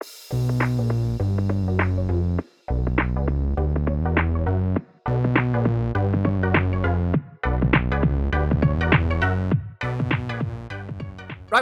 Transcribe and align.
Right, 0.00 0.06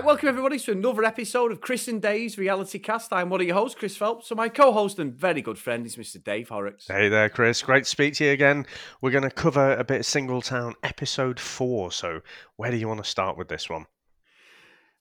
welcome 0.04 0.28
everybody 0.28 0.58
to 0.58 0.72
another 0.72 1.02
episode 1.04 1.50
of 1.50 1.62
Chris 1.62 1.88
and 1.88 2.02
Dave's 2.02 2.36
Reality 2.36 2.78
Cast. 2.78 3.10
I'm 3.14 3.30
one 3.30 3.40
of 3.40 3.46
your 3.46 3.56
hosts, 3.56 3.78
Chris 3.78 3.96
Phelps. 3.96 4.28
So 4.28 4.34
my 4.34 4.50
co-host 4.50 4.98
and 4.98 5.14
very 5.14 5.40
good 5.40 5.56
friend 5.56 5.86
is 5.86 5.96
Mr. 5.96 6.22
Dave 6.22 6.50
Horrocks. 6.50 6.88
Hey 6.88 7.08
there, 7.08 7.30
Chris. 7.30 7.62
Great 7.62 7.84
to 7.84 7.90
speak 7.90 8.12
to 8.16 8.26
you 8.26 8.32
again. 8.32 8.66
We're 9.00 9.12
going 9.12 9.22
to 9.22 9.30
cover 9.30 9.72
a 9.72 9.84
bit 9.84 10.00
of 10.00 10.06
Singletown 10.06 10.74
episode 10.82 11.40
four. 11.40 11.90
So, 11.90 12.20
where 12.56 12.70
do 12.70 12.76
you 12.76 12.86
want 12.86 13.02
to 13.02 13.08
start 13.08 13.38
with 13.38 13.48
this 13.48 13.70
one? 13.70 13.86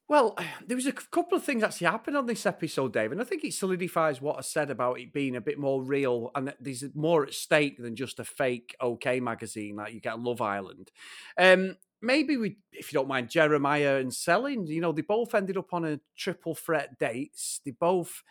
Well, 0.07 0.37
there 0.65 0.77
was 0.77 0.85
a 0.85 0.91
couple 0.91 1.38
of 1.38 1.43
things 1.43 1.63
actually 1.63 1.88
happened 1.88 2.17
on 2.17 2.25
this 2.25 2.45
episode, 2.45 2.93
Dave, 2.93 3.11
and 3.11 3.21
I 3.21 3.23
think 3.23 3.43
it 3.43 3.53
solidifies 3.53 4.21
what 4.21 4.38
I 4.38 4.41
said 4.41 4.70
about 4.70 4.99
it 4.99 5.13
being 5.13 5.35
a 5.35 5.41
bit 5.41 5.59
more 5.59 5.84
real 5.84 6.31
and 6.35 6.47
that 6.47 6.57
there's 6.59 6.84
more 6.95 7.23
at 7.23 7.34
stake 7.34 7.77
than 7.77 7.95
just 7.95 8.20
a 8.20 8.23
fake 8.23 8.75
OK 8.80 9.20
magazine 9.20 9.75
like 9.77 9.94
you 9.94 9.99
get 10.02 10.20
Love 10.20 10.41
Island. 10.41 10.91
Um, 11.38 11.77
maybe 12.02 12.38
we, 12.38 12.57
if 12.71 12.91
you 12.91 12.99
don't 12.99 13.07
mind, 13.07 13.30
Jeremiah 13.30 13.97
and 13.97 14.11
Selin, 14.11 14.67
you 14.67 14.81
know, 14.81 14.91
they 14.91 15.02
both 15.02 15.33
ended 15.33 15.57
up 15.57 15.73
on 15.73 15.85
a 15.85 15.99
triple 16.17 16.55
threat 16.55 16.99
dates. 16.99 17.61
They 17.66 17.72
both 17.72 18.23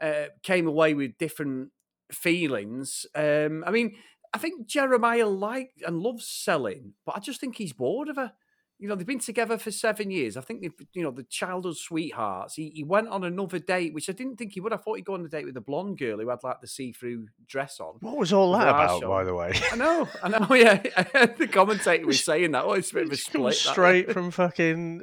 uh, 0.00 0.26
came 0.42 0.66
away 0.66 0.94
with 0.94 1.18
different 1.18 1.70
feelings. 2.10 3.06
Um, 3.14 3.64
I 3.66 3.70
mean, 3.70 3.96
I 4.34 4.38
think 4.38 4.66
Jeremiah 4.66 5.26
liked 5.26 5.82
and 5.82 6.00
loves 6.00 6.26
Selin, 6.26 6.92
but 7.04 7.16
I 7.16 7.20
just 7.20 7.40
think 7.40 7.56
he's 7.56 7.72
bored 7.72 8.08
of 8.08 8.16
her. 8.16 8.32
You 8.82 8.88
know, 8.88 8.96
they've 8.96 9.06
been 9.06 9.20
together 9.20 9.58
for 9.58 9.70
seven 9.70 10.10
years. 10.10 10.36
I 10.36 10.40
think 10.40 10.60
they've, 10.60 10.74
you 10.92 11.04
know, 11.04 11.12
the 11.12 11.22
childhood 11.22 11.76
sweethearts. 11.76 12.54
He, 12.54 12.72
he 12.74 12.82
went 12.82 13.06
on 13.06 13.22
another 13.22 13.60
date, 13.60 13.94
which 13.94 14.10
I 14.10 14.12
didn't 14.12 14.38
think 14.38 14.54
he 14.54 14.60
would. 14.60 14.72
I 14.72 14.76
thought 14.76 14.96
he'd 14.96 15.04
go 15.04 15.14
on 15.14 15.24
a 15.24 15.28
date 15.28 15.44
with 15.44 15.56
a 15.56 15.60
blonde 15.60 15.98
girl 15.98 16.18
who 16.18 16.28
had 16.30 16.42
like 16.42 16.60
the 16.60 16.66
see-through 16.66 17.28
dress 17.46 17.78
on. 17.78 17.98
What 18.00 18.16
was 18.16 18.32
all 18.32 18.50
that 18.54 18.66
about, 18.66 19.00
by 19.02 19.22
the 19.22 19.36
way? 19.36 19.52
I 19.70 19.76
know, 19.76 20.08
I 20.20 20.28
know. 20.28 20.48
Yeah, 20.54 20.78
the 21.38 21.48
commentator 21.50 22.04
was 22.04 22.24
saying 22.24 22.50
that. 22.50 22.64
Oh, 22.64 22.72
it's 22.72 22.90
a 22.90 22.94
bit 22.94 23.06
of 23.06 23.12
a 23.12 23.16
split. 23.16 23.54
Straight 23.54 24.10
from 24.12 24.32
fucking 24.32 25.02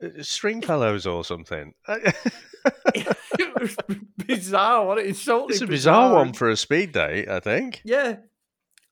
uh, 0.00 0.22
Stringfellows 0.22 1.04
or 1.04 1.24
something. 1.24 1.74
it 1.88 3.60
was 3.60 3.76
bizarre. 4.24 4.86
What 4.86 4.98
it's 4.98 5.24
totally 5.24 5.54
it's 5.54 5.62
a 5.62 5.66
bizarre. 5.66 6.10
bizarre 6.10 6.14
one 6.14 6.32
for 6.32 6.48
a 6.48 6.56
speed 6.56 6.92
date, 6.92 7.28
I 7.28 7.40
think. 7.40 7.82
Yeah. 7.84 8.18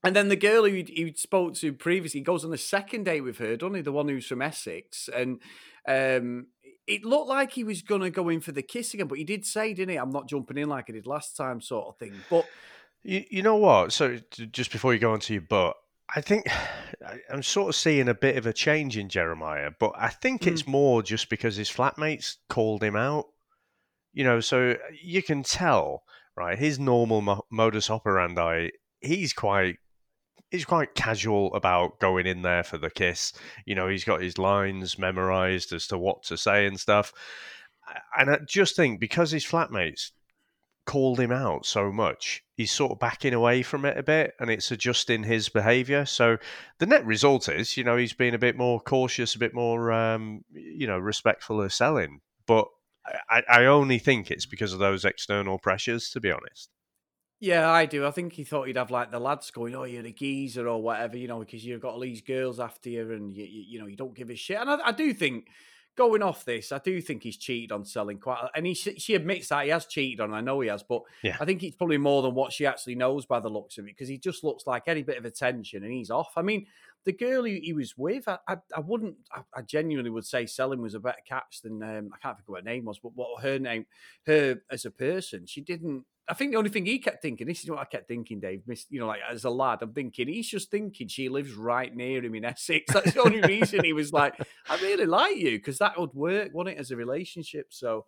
And 0.04 0.14
then 0.14 0.28
the 0.28 0.36
girl 0.36 0.64
who 0.64 0.70
he 0.86 1.12
spoke 1.16 1.54
to 1.56 1.72
previously 1.72 2.20
goes 2.20 2.44
on 2.44 2.52
a 2.52 2.58
second 2.58 3.04
date 3.04 3.22
with 3.22 3.38
her, 3.38 3.56
doesn't 3.56 3.74
he? 3.74 3.80
The 3.82 3.92
one 3.92 4.08
who's 4.08 4.26
from 4.26 4.42
Essex, 4.42 5.08
and 5.08 5.40
um, 5.88 6.46
it 6.86 7.04
looked 7.04 7.28
like 7.28 7.52
he 7.52 7.64
was 7.64 7.80
going 7.82 8.02
to 8.02 8.10
go 8.10 8.28
in 8.28 8.40
for 8.40 8.52
the 8.52 8.62
kiss 8.62 8.92
again, 8.94 9.06
but 9.06 9.18
he 9.18 9.24
did 9.24 9.46
say, 9.46 9.72
didn't 9.72 9.92
he? 9.92 9.96
I'm 9.96 10.10
not 10.10 10.28
jumping 10.28 10.58
in 10.58 10.68
like 10.68 10.86
I 10.88 10.92
did 10.92 11.06
last 11.06 11.36
time, 11.36 11.60
sort 11.60 11.88
of 11.88 11.96
thing. 11.98 12.12
But 12.28 12.46
you, 13.02 13.24
you 13.30 13.42
know 13.42 13.56
what? 13.56 13.92
So 13.92 14.18
just 14.52 14.70
before 14.70 14.92
you 14.92 15.00
go 15.00 15.12
on 15.12 15.20
to 15.20 15.32
your 15.32 15.42
butt, 15.42 15.76
I 16.14 16.20
think 16.20 16.46
I'm 17.32 17.42
sort 17.42 17.70
of 17.70 17.74
seeing 17.74 18.08
a 18.08 18.14
bit 18.14 18.36
of 18.36 18.46
a 18.46 18.52
change 18.52 18.98
in 18.98 19.08
Jeremiah, 19.08 19.70
but 19.80 19.92
I 19.96 20.08
think 20.08 20.42
Mm. 20.42 20.48
it's 20.52 20.66
more 20.66 21.02
just 21.02 21.30
because 21.30 21.56
his 21.56 21.70
flatmates 21.70 22.36
called 22.50 22.82
him 22.82 22.96
out. 22.96 23.26
You 24.12 24.24
know, 24.24 24.40
so 24.40 24.76
you 25.02 25.22
can 25.22 25.42
tell, 25.42 26.02
right? 26.36 26.58
His 26.58 26.78
normal 26.78 27.20
mo- 27.20 27.46
modus 27.50 27.90
operandi, 27.90 28.68
he's 29.00 29.32
quite 29.32 29.76
he's 30.54 30.64
quite 30.64 30.94
casual 30.94 31.52
about 31.52 31.98
going 31.98 32.26
in 32.26 32.42
there 32.42 32.62
for 32.62 32.78
the 32.78 32.88
kiss. 32.88 33.32
You 33.66 33.74
know, 33.74 33.88
he's 33.88 34.04
got 34.04 34.22
his 34.22 34.38
lines 34.38 34.98
memorized 34.98 35.72
as 35.72 35.88
to 35.88 35.98
what 35.98 36.22
to 36.24 36.36
say 36.36 36.66
and 36.66 36.78
stuff. 36.78 37.12
And 38.16 38.30
I 38.30 38.38
just 38.46 38.76
think 38.76 39.00
because 39.00 39.32
his 39.32 39.44
flatmates 39.44 40.12
called 40.86 41.18
him 41.18 41.32
out 41.32 41.66
so 41.66 41.90
much, 41.90 42.44
he's 42.56 42.70
sort 42.70 42.92
of 42.92 43.00
backing 43.00 43.34
away 43.34 43.62
from 43.62 43.84
it 43.84 43.98
a 43.98 44.02
bit 44.02 44.34
and 44.38 44.48
it's 44.48 44.70
adjusting 44.70 45.24
his 45.24 45.48
behavior. 45.48 46.06
So 46.06 46.36
the 46.78 46.86
net 46.86 47.04
result 47.04 47.48
is, 47.48 47.76
you 47.76 47.82
know, 47.82 47.96
he's 47.96 48.12
been 48.12 48.34
a 48.34 48.38
bit 48.38 48.56
more 48.56 48.80
cautious, 48.80 49.34
a 49.34 49.40
bit 49.40 49.54
more, 49.54 49.90
um, 49.90 50.44
you 50.52 50.86
know, 50.86 50.98
respectful 50.98 51.60
of 51.60 51.72
Selin. 51.72 52.20
But 52.46 52.68
I, 53.28 53.42
I 53.48 53.64
only 53.64 53.98
think 53.98 54.30
it's 54.30 54.46
because 54.46 54.72
of 54.72 54.78
those 54.78 55.04
external 55.04 55.58
pressures, 55.58 56.10
to 56.10 56.20
be 56.20 56.30
honest. 56.30 56.70
Yeah, 57.40 57.70
I 57.70 57.84
do. 57.86 58.06
I 58.06 58.10
think 58.10 58.32
he 58.32 58.44
thought 58.44 58.68
he'd 58.68 58.76
have 58.76 58.90
like 58.90 59.10
the 59.10 59.18
lads 59.18 59.50
going, 59.50 59.74
"Oh, 59.74 59.84
you're 59.84 60.04
a 60.06 60.12
geezer" 60.12 60.68
or 60.68 60.80
whatever, 60.82 61.16
you 61.16 61.28
know, 61.28 61.40
because 61.40 61.64
you've 61.64 61.80
got 61.80 61.94
all 61.94 62.00
these 62.00 62.22
girls 62.22 62.58
after 62.60 62.88
you, 62.88 63.12
and 63.12 63.36
you, 63.36 63.44
you, 63.44 63.64
you 63.68 63.78
know, 63.80 63.86
you 63.86 63.96
don't 63.96 64.14
give 64.14 64.30
a 64.30 64.36
shit. 64.36 64.58
And 64.58 64.70
I, 64.70 64.88
I 64.88 64.92
do 64.92 65.12
think. 65.12 65.48
Going 65.96 66.22
off 66.22 66.44
this, 66.44 66.72
I 66.72 66.78
do 66.80 67.00
think 67.00 67.22
he's 67.22 67.36
cheated 67.36 67.70
on 67.70 67.84
Selin 67.84 68.20
quite, 68.20 68.48
and 68.56 68.66
he 68.66 68.74
she 68.74 69.14
admits 69.14 69.46
that 69.50 69.62
he 69.62 69.70
has 69.70 69.86
cheated 69.86 70.18
on. 70.18 70.34
I 70.34 70.40
know 70.40 70.58
he 70.58 70.68
has, 70.68 70.82
but 70.82 71.02
Yeah. 71.22 71.36
I 71.38 71.44
think 71.44 71.62
it's 71.62 71.76
probably 71.76 71.98
more 71.98 72.20
than 72.20 72.34
what 72.34 72.52
she 72.52 72.66
actually 72.66 72.96
knows 72.96 73.26
by 73.26 73.38
the 73.38 73.48
looks 73.48 73.78
of 73.78 73.84
it 73.84 73.92
because 73.92 74.08
he 74.08 74.18
just 74.18 74.42
looks 74.42 74.66
like 74.66 74.88
any 74.88 75.04
bit 75.04 75.18
of 75.18 75.24
attention 75.24 75.84
and 75.84 75.92
he's 75.92 76.10
off. 76.10 76.32
I 76.34 76.42
mean, 76.42 76.66
the 77.04 77.12
girl 77.12 77.44
he, 77.44 77.60
he 77.60 77.72
was 77.72 77.96
with, 77.96 78.26
I, 78.26 78.38
I, 78.48 78.56
I 78.74 78.80
wouldn't, 78.80 79.18
I, 79.30 79.42
I 79.54 79.62
genuinely 79.62 80.10
would 80.10 80.26
say 80.26 80.46
Selin 80.46 80.78
was 80.80 80.94
a 80.94 80.98
better 80.98 81.22
catch 81.24 81.60
than 81.62 81.80
um, 81.84 82.10
I 82.12 82.18
can't 82.18 82.38
think 82.38 82.48
of 82.48 82.52
what 82.54 82.64
her 82.64 82.70
name 82.72 82.86
was, 82.86 82.98
but 82.98 83.14
what 83.14 83.44
her 83.44 83.60
name, 83.60 83.86
her 84.26 84.62
as 84.72 84.84
a 84.84 84.90
person, 84.90 85.46
she 85.46 85.60
didn't. 85.60 86.06
I 86.28 86.34
think 86.34 86.52
the 86.52 86.58
only 86.58 86.70
thing 86.70 86.86
he 86.86 86.98
kept 86.98 87.20
thinking, 87.20 87.46
this 87.46 87.62
is 87.62 87.70
what 87.70 87.80
I 87.80 87.84
kept 87.84 88.08
thinking, 88.08 88.40
Dave. 88.40 88.62
Miss, 88.66 88.86
you 88.88 88.98
know, 88.98 89.06
like 89.06 89.20
as 89.30 89.44
a 89.44 89.50
lad, 89.50 89.80
I'm 89.82 89.92
thinking 89.92 90.28
he's 90.28 90.48
just 90.48 90.70
thinking 90.70 91.08
she 91.08 91.28
lives 91.28 91.52
right 91.52 91.94
near 91.94 92.24
him 92.24 92.34
in 92.34 92.44
Essex. 92.44 92.92
That's 92.92 93.12
the 93.12 93.22
only 93.22 93.42
reason 93.42 93.84
he 93.84 93.92
was 93.92 94.12
like, 94.12 94.34
I 94.68 94.76
really 94.76 95.06
like 95.06 95.36
you 95.36 95.58
because 95.58 95.78
that 95.78 96.00
would 96.00 96.14
work, 96.14 96.50
wouldn't 96.54 96.76
it, 96.76 96.80
as 96.80 96.90
a 96.90 96.96
relationship? 96.96 97.66
So. 97.70 98.06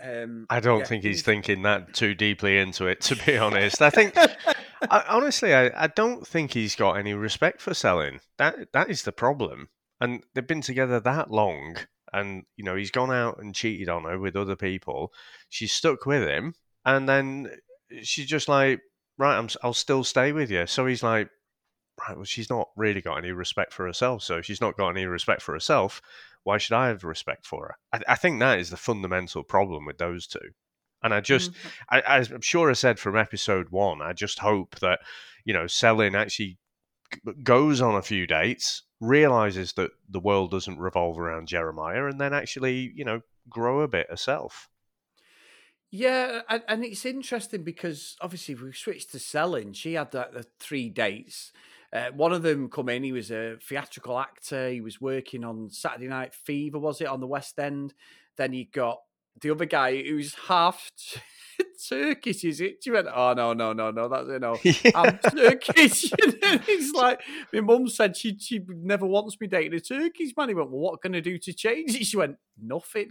Um, 0.00 0.46
I 0.48 0.60
don't 0.60 0.78
yeah, 0.80 0.84
think 0.84 1.02
he's 1.02 1.16
he's- 1.16 1.24
thinking 1.24 1.62
that 1.62 1.92
too 1.92 2.14
deeply 2.14 2.58
into 2.58 2.86
it, 2.86 3.00
to 3.00 3.16
be 3.26 3.36
honest. 3.36 3.82
I 3.82 3.90
think, 3.90 4.12
I, 4.16 5.04
honestly, 5.08 5.52
I, 5.52 5.72
I 5.74 5.88
don't 5.88 6.24
think 6.24 6.52
he's 6.52 6.76
got 6.76 6.92
any 6.98 7.14
respect 7.14 7.60
for 7.60 7.72
Selin. 7.72 8.20
That 8.36 8.72
That 8.72 8.90
is 8.90 9.02
the 9.02 9.10
problem. 9.10 9.70
And 10.00 10.22
they've 10.34 10.46
been 10.46 10.60
together 10.60 11.00
that 11.00 11.32
long, 11.32 11.78
and, 12.12 12.44
you 12.56 12.62
know, 12.62 12.76
he's 12.76 12.92
gone 12.92 13.10
out 13.10 13.38
and 13.42 13.52
cheated 13.52 13.88
on 13.88 14.04
her 14.04 14.20
with 14.20 14.36
other 14.36 14.54
people. 14.54 15.12
She's 15.48 15.72
stuck 15.72 16.06
with 16.06 16.22
him, 16.22 16.54
and 16.96 17.08
then 17.08 17.50
she's 18.02 18.26
just 18.26 18.48
like, 18.48 18.80
right, 19.18 19.36
I'm, 19.36 19.48
I'll 19.62 19.74
still 19.74 20.04
stay 20.04 20.32
with 20.32 20.50
you. 20.50 20.66
So 20.66 20.86
he's 20.86 21.02
like, 21.02 21.28
right, 22.00 22.16
well, 22.16 22.24
she's 22.24 22.50
not 22.50 22.68
really 22.76 23.00
got 23.00 23.18
any 23.18 23.32
respect 23.32 23.72
for 23.72 23.86
herself. 23.86 24.22
So 24.22 24.38
if 24.38 24.46
she's 24.46 24.60
not 24.60 24.76
got 24.76 24.90
any 24.90 25.04
respect 25.04 25.42
for 25.42 25.52
herself, 25.52 26.00
why 26.44 26.58
should 26.58 26.74
I 26.76 26.88
have 26.88 27.04
respect 27.04 27.46
for 27.46 27.66
her? 27.66 27.74
I, 27.92 28.12
I 28.12 28.16
think 28.16 28.40
that 28.40 28.58
is 28.58 28.70
the 28.70 28.76
fundamental 28.76 29.42
problem 29.42 29.84
with 29.84 29.98
those 29.98 30.26
two. 30.26 30.50
And 31.02 31.12
I 31.12 31.20
just, 31.20 31.52
Mm. 31.52 31.56
I, 31.90 32.00
as 32.00 32.30
I'm 32.30 32.40
sure 32.40 32.70
I 32.70 32.72
said 32.72 32.98
from 32.98 33.16
episode 33.16 33.68
one, 33.70 34.02
I 34.02 34.12
just 34.12 34.38
hope 34.38 34.78
that, 34.80 35.00
you 35.44 35.52
know, 35.52 35.64
Selin 35.64 36.14
actually 36.16 36.58
goes 37.42 37.80
on 37.80 37.94
a 37.94 38.02
few 38.02 38.26
dates, 38.26 38.82
realizes 39.00 39.74
that 39.74 39.90
the 40.08 40.20
world 40.20 40.50
doesn't 40.50 40.78
revolve 40.78 41.18
around 41.18 41.48
Jeremiah, 41.48 42.06
and 42.06 42.20
then 42.20 42.34
actually, 42.34 42.92
you 42.94 43.04
know, 43.04 43.20
grow 43.48 43.80
a 43.80 43.88
bit 43.88 44.10
herself. 44.10 44.68
Yeah, 45.90 46.42
and, 46.48 46.62
and 46.68 46.84
it's 46.84 47.06
interesting 47.06 47.62
because 47.62 48.16
obviously 48.20 48.54
we 48.54 48.72
switched 48.72 49.12
to 49.12 49.18
Selin. 49.18 49.74
She 49.74 49.94
had 49.94 50.12
like 50.12 50.32
the 50.32 50.44
three 50.60 50.90
dates. 50.90 51.52
Uh, 51.90 52.10
one 52.14 52.32
of 52.32 52.42
them 52.42 52.68
come 52.68 52.90
in. 52.90 53.02
He 53.02 53.12
was 53.12 53.30
a 53.30 53.56
theatrical 53.62 54.18
actor. 54.18 54.68
He 54.68 54.82
was 54.82 55.00
working 55.00 55.44
on 55.44 55.70
Saturday 55.70 56.08
Night 56.08 56.34
Fever, 56.34 56.78
was 56.78 57.00
it 57.00 57.06
on 57.06 57.20
the 57.20 57.26
West 57.26 57.58
End? 57.58 57.94
Then 58.36 58.52
you 58.52 58.66
got 58.70 59.00
the 59.40 59.50
other 59.50 59.64
guy 59.64 60.02
who's 60.02 60.34
half 60.48 60.90
Turkish. 61.88 62.44
Is 62.44 62.60
it? 62.60 62.78
She 62.82 62.90
went, 62.90 63.08
"Oh 63.12 63.32
no, 63.34 63.52
no, 63.52 63.72
no, 63.72 63.90
no, 63.90 64.08
that's 64.08 64.28
it. 64.28 64.40
No, 64.40 64.58
I'm 64.94 65.18
Turkish." 65.18 66.10
and 66.42 66.60
he's 66.62 66.92
like, 66.92 67.20
"My 67.52 67.60
mum 67.60 67.88
said 67.88 68.16
she 68.16 68.36
she 68.38 68.60
never 68.68 69.06
wants 69.06 69.36
me 69.40 69.46
dating 69.46 69.74
a 69.74 69.80
Turkish 69.80 70.32
man." 70.36 70.48
He 70.48 70.54
went, 70.54 70.70
"Well, 70.70 70.80
what 70.80 71.02
can 71.02 71.14
I 71.14 71.20
do 71.20 71.38
to 71.38 71.52
change 71.52 71.94
it?" 71.94 72.04
She 72.06 72.16
went, 72.16 72.36
"Nothing." 72.60 73.10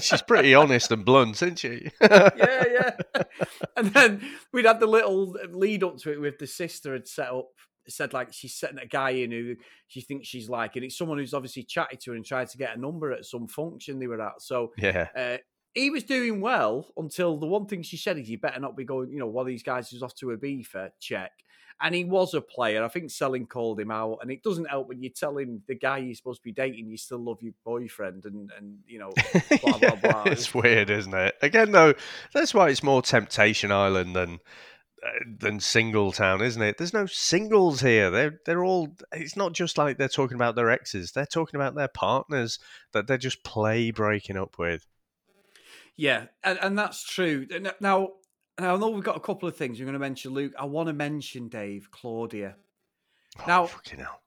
She's 0.00 0.22
pretty 0.22 0.54
honest 0.54 0.90
and 0.90 1.04
blunt, 1.04 1.36
isn't 1.42 1.58
she? 1.58 1.90
yeah, 2.00 2.30
yeah. 2.36 3.22
And 3.76 3.92
then 3.92 4.22
we'd 4.52 4.64
had 4.64 4.80
the 4.80 4.86
little 4.86 5.34
lead 5.50 5.84
up 5.84 5.98
to 5.98 6.12
it 6.12 6.20
with 6.20 6.38
the 6.38 6.46
sister 6.46 6.92
had 6.92 7.08
set 7.08 7.28
up, 7.28 7.48
said 7.92 8.12
like 8.12 8.32
she's 8.32 8.54
setting 8.54 8.78
a 8.78 8.86
guy 8.86 9.10
in 9.10 9.30
who 9.30 9.56
she 9.86 10.00
thinks 10.00 10.28
she's 10.28 10.48
like, 10.48 10.76
and 10.76 10.84
it's 10.84 10.96
someone 10.96 11.18
who's 11.18 11.34
obviously 11.34 11.62
chatted 11.62 12.00
to 12.00 12.10
her 12.10 12.16
and 12.16 12.24
tried 12.24 12.48
to 12.48 12.58
get 12.58 12.76
a 12.76 12.80
number 12.80 13.12
at 13.12 13.24
some 13.24 13.46
function 13.46 13.98
they 13.98 14.06
were 14.06 14.20
at. 14.20 14.40
So 14.42 14.72
yeah. 14.76 15.08
uh, 15.16 15.36
he 15.76 15.90
was 15.90 16.04
doing 16.04 16.40
well 16.40 16.86
until 16.96 17.36
the 17.36 17.46
one 17.46 17.66
thing 17.66 17.82
she 17.82 17.98
said 17.98 18.18
is, 18.18 18.28
"You 18.28 18.38
better 18.38 18.58
not 18.58 18.76
be 18.76 18.84
going." 18.84 19.10
You 19.10 19.18
know, 19.18 19.26
one 19.26 19.42
of 19.42 19.48
these 19.48 19.62
guys 19.62 19.92
is 19.92 20.02
off 20.02 20.14
to 20.16 20.32
a 20.32 20.36
beefer 20.36 20.90
check. 21.00 21.32
And 21.78 21.94
he 21.94 22.04
was 22.04 22.32
a 22.32 22.40
player. 22.40 22.82
I 22.82 22.88
think 22.88 23.10
Selin 23.10 23.46
called 23.46 23.78
him 23.78 23.90
out, 23.90 24.20
and 24.22 24.30
it 24.30 24.42
doesn't 24.42 24.64
help 24.64 24.88
when 24.88 25.02
you're 25.02 25.12
telling 25.12 25.60
the 25.68 25.74
guy 25.74 25.98
you're 25.98 26.14
supposed 26.14 26.40
to 26.40 26.44
be 26.44 26.52
dating 26.52 26.88
you 26.88 26.96
still 26.96 27.18
love 27.18 27.42
your 27.42 27.52
boyfriend, 27.66 28.24
and 28.24 28.50
and 28.56 28.78
you 28.86 28.98
know 28.98 29.12
blah 29.62 29.76
blah 29.76 29.96
blah. 29.96 30.22
it's 30.24 30.54
weird, 30.54 30.88
isn't 30.88 31.12
it? 31.12 31.34
Again, 31.42 31.72
though, 31.72 31.92
that's 32.32 32.54
why 32.54 32.70
it's 32.70 32.82
more 32.82 33.02
Temptation 33.02 33.70
Island 33.70 34.16
than 34.16 34.40
Uh, 35.04 35.10
than 35.40 35.60
Single 35.60 36.10
Town, 36.10 36.40
isn't 36.40 36.62
it? 36.62 36.78
There's 36.78 36.94
no 36.94 37.04
singles 37.04 37.82
here. 37.82 38.10
They're 38.10 38.40
they're 38.46 38.64
all. 38.64 38.96
It's 39.12 39.36
not 39.36 39.52
just 39.52 39.76
like 39.76 39.98
they're 39.98 40.08
talking 40.08 40.36
about 40.36 40.54
their 40.56 40.70
exes. 40.70 41.12
They're 41.12 41.26
talking 41.26 41.58
about 41.60 41.74
their 41.74 41.88
partners 41.88 42.58
that 42.92 43.06
they're 43.06 43.18
just 43.18 43.44
play 43.44 43.90
breaking 43.90 44.38
up 44.38 44.58
with. 44.58 44.86
Yeah, 45.96 46.26
and, 46.42 46.58
and 46.62 46.78
that's 46.78 47.04
true. 47.04 47.46
Now, 47.60 47.72
now, 47.80 48.08
I 48.58 48.76
know 48.76 48.88
we've 48.88 49.04
got 49.04 49.16
a 49.18 49.20
couple 49.20 49.48
of 49.48 49.56
things. 49.56 49.78
You're 49.78 49.86
going 49.86 49.92
to 49.94 49.98
mention 49.98 50.32
Luke. 50.32 50.52
I 50.58 50.64
want 50.64 50.86
to 50.88 50.92
mention 50.94 51.48
Dave 51.48 51.90
Claudia. 51.90 52.56
Oh, 53.40 53.44
Now- 53.46 53.66
fucking 53.66 53.98
hell. 54.00 54.20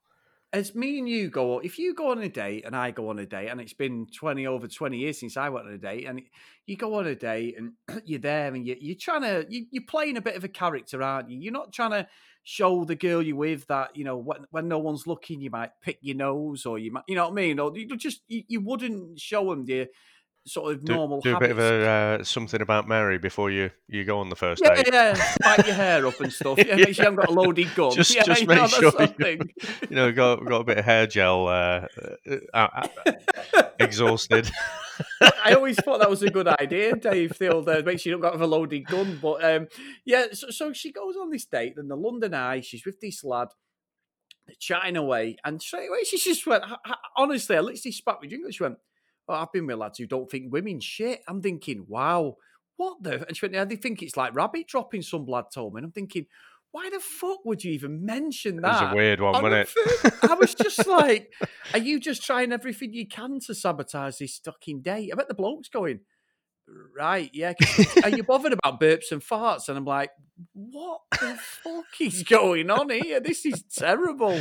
As 0.52 0.74
me 0.74 0.98
and 0.98 1.08
you 1.08 1.30
go, 1.30 1.60
if 1.60 1.78
you 1.78 1.94
go 1.94 2.10
on 2.10 2.24
a 2.24 2.30
date 2.30 2.66
and 2.66 2.76
I 2.76 2.90
go 2.90 3.10
on 3.10 3.20
a 3.20 3.26
date, 3.26 3.50
and 3.50 3.62
it's 3.62 3.74
been 3.74 4.08
20 4.08 4.48
over 4.48 4.68
20 4.68 4.98
years 4.98 5.20
since 5.20 5.38
I 5.38 5.50
went 5.50 5.68
on 5.68 5.74
a 5.74 5.78
date, 5.78 6.06
and 6.08 6.22
you 6.66 6.76
go 6.76 6.96
on 6.96 7.06
a 7.06 7.14
date 7.14 7.56
and 7.58 7.74
you're 8.06 8.20
there 8.20 8.52
and 8.54 8.66
you, 8.66 8.76
you're 8.80 8.98
trying 9.00 9.22
to, 9.22 9.46
you, 9.48 9.66
you're 9.70 9.84
playing 9.88 10.18
a 10.18 10.22
bit 10.22 10.36
of 10.36 10.44
a 10.44 10.48
character, 10.48 11.04
aren't 11.04 11.30
you? 11.30 11.38
You're 11.40 11.54
not 11.54 11.72
trying 11.72 11.92
to 11.92 12.08
show 12.44 12.84
the 12.84 12.96
girl 12.96 13.22
you're 13.22 13.36
with 13.36 13.68
that, 13.68 13.96
you 13.96 14.04
know, 14.04 14.18
when, 14.18 14.46
when 14.50 14.68
no 14.68 14.80
one's 14.80 15.06
looking, 15.06 15.40
you 15.40 15.52
might 15.52 15.70
pick 15.84 16.00
your 16.02 16.18
nose 16.18 16.66
or 16.66 16.80
you 16.80 16.92
might, 16.92 17.04
you 17.08 17.14
know 17.14 17.26
what 17.26 17.34
I 17.34 17.36
mean? 17.36 17.60
Or 17.60 17.72
you 17.78 17.96
just, 17.96 18.22
you, 18.28 18.42
you 18.48 18.60
wouldn't 18.60 19.20
show 19.20 19.52
them 19.52 19.66
the 19.66 19.88
sort 20.50 20.74
of 20.74 20.84
Do, 20.86 20.94
normal 20.94 21.22
do 21.22 21.36
a 21.36 21.40
bit 21.40 21.52
of 21.52 21.60
a 21.60 21.88
uh, 22.20 22.24
something 22.24 22.62
about 22.62 22.88
Mary 22.88 23.18
before 23.18 23.52
you, 23.52 23.70
you 23.88 24.04
go 24.04 24.20
on 24.20 24.30
the 24.30 24.36
first 24.36 24.62
Yeah, 24.64 24.76
date. 24.76 24.90
yeah, 24.92 25.16
yeah, 25.16 25.24
spike 25.42 25.66
your 25.68 25.76
hair 25.76 26.06
up 26.06 26.20
and 26.20 26.34
stuff. 26.34 26.58
Yeah, 26.58 26.76
make 26.76 26.96
sure 26.96 27.06
you 27.06 27.12
haven't 27.12 27.16
got 27.16 27.30
a 27.30 27.32
loaded 27.32 27.74
gun. 27.76 27.92
Just- 27.92 28.14
yeah, 28.16 28.24
just 28.24 28.46
make 28.48 28.58
know, 28.58 28.68
sure 28.68 28.92
you- 29.20 29.40
You 29.90 29.96
know, 29.96 30.12
got 30.12 30.44
got 30.46 30.62
a 30.62 30.64
bit 30.64 30.78
of 30.80 30.86
hair 30.86 31.08
gel 31.08 31.48
uh, 31.48 31.86
uh, 32.54 32.88
exhausted. 33.80 34.50
I 35.46 35.54
always 35.54 35.78
thought 35.78 36.00
that 36.00 36.10
was 36.10 36.24
a 36.24 36.30
good 36.30 36.48
idea, 36.48 36.96
Dave. 36.96 37.38
The 37.38 37.54
old 37.54 37.70
uh, 37.70 37.82
make 37.86 38.00
sure 38.00 38.12
you 38.12 38.20
don't 38.20 38.32
got 38.34 38.42
a 38.42 38.46
loaded 38.46 38.86
gun. 38.86 39.20
But 39.22 39.44
um, 39.44 39.68
yeah, 40.06 40.26
so, 40.34 40.50
so 40.50 40.74
she 40.74 40.92
goes 40.92 41.16
on 41.16 41.30
this 41.30 41.46
date, 41.46 41.74
and 41.78 41.90
the 41.90 41.96
London 41.96 42.34
Eye. 42.34 42.62
She's 42.62 42.86
with 42.86 43.00
this 43.00 43.24
lad, 43.24 43.48
chatting 44.60 44.98
away, 44.98 45.38
and 45.46 45.62
straight 45.62 45.88
away 45.90 46.04
she 46.04 46.18
just 46.18 46.46
went. 46.46 46.64
"H- 46.66 46.78
h- 46.86 46.94
Honestly, 47.16 47.56
I 47.56 47.60
literally 47.62 47.92
spat 47.94 48.18
with 48.20 48.30
drink. 48.30 48.46
She 48.54 48.64
went, 48.64 48.76
"Oh, 48.78 48.82
I've 49.30 49.52
been 49.52 49.68
with 49.68 49.78
lads 49.78 49.98
who 50.00 50.08
don't 50.08 50.30
think 50.30 50.52
women 50.52 50.80
shit." 50.80 51.22
I'm 51.28 51.42
thinking, 51.42 51.86
"Wow, 51.88 52.36
what 52.78 53.02
the?" 53.04 53.26
And 53.28 53.36
she 53.38 53.46
went, 53.46 53.56
"Yeah, 53.56 53.66
they 53.66 53.76
think 53.76 54.02
it's 54.02 54.18
like 54.18 54.36
rabbit 54.36 54.68
dropping." 54.68 55.02
Some 55.02 55.26
lad 55.26 55.46
told 55.54 55.74
me, 55.74 55.80
and 55.80 55.86
I'm 55.86 55.92
thinking. 55.92 56.26
Why 56.72 56.88
the 56.92 57.00
fuck 57.00 57.44
would 57.46 57.64
you 57.64 57.72
even 57.72 58.06
mention 58.06 58.60
It 58.60 58.62
was 58.62 58.80
that? 58.80 58.94
a 58.94 58.96
weird 58.96 59.22
one, 59.22 59.34
on 59.34 59.42
wasn't 59.42 59.62
it? 59.62 59.70
first- 59.70 60.24
I 60.30 60.36
was 60.36 60.54
just 60.54 60.86
like, 60.88 61.34
are 61.74 61.80
you 61.80 62.00
just 62.00 62.22
trying 62.24 62.52
everything 62.52 62.94
you 62.94 63.08
can 63.08 63.40
to 63.48 63.56
sabotage 63.56 64.18
this 64.20 64.38
fucking 64.46 64.84
date? 64.84 65.10
I 65.12 65.16
bet 65.16 65.28
the 65.28 65.34
bloke's 65.34 65.68
going, 65.70 66.02
right, 66.96 67.32
yeah. 67.34 67.54
Are 68.04 68.10
you 68.10 68.22
bothered 68.24 68.54
about 68.54 68.80
burps 68.80 69.12
and 69.12 69.20
farts? 69.20 69.68
And 69.68 69.80
I'm 69.80 69.86
like, 69.86 70.12
what 70.54 71.02
the 71.12 71.40
fuck 71.42 71.86
is 72.00 72.22
going 72.22 72.70
on 72.70 72.92
here? 72.92 73.20
This 73.20 73.48
is 73.48 73.64
terrible. 73.76 74.40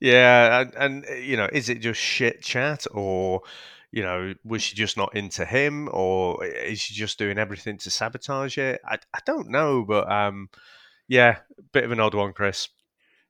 Yeah, 0.00 0.60
and, 0.62 0.74
and 0.74 1.04
uh, 1.08 1.14
you 1.14 1.36
know, 1.36 1.48
is 1.52 1.68
it 1.68 1.78
just 1.80 2.00
shit 2.00 2.42
chat, 2.42 2.86
or 2.92 3.42
you 3.90 4.02
know, 4.02 4.34
was 4.44 4.62
she 4.62 4.76
just 4.76 4.96
not 4.96 5.16
into 5.16 5.44
him, 5.44 5.88
or 5.92 6.44
is 6.44 6.80
she 6.80 6.94
just 6.94 7.18
doing 7.18 7.38
everything 7.38 7.78
to 7.78 7.90
sabotage 7.90 8.58
it? 8.58 8.80
I, 8.84 8.98
I 9.14 9.20
don't 9.24 9.48
know, 9.48 9.84
but 9.86 10.10
um, 10.10 10.48
yeah, 11.08 11.38
bit 11.72 11.84
of 11.84 11.92
an 11.92 12.00
odd 12.00 12.14
one, 12.14 12.32
Chris. 12.32 12.68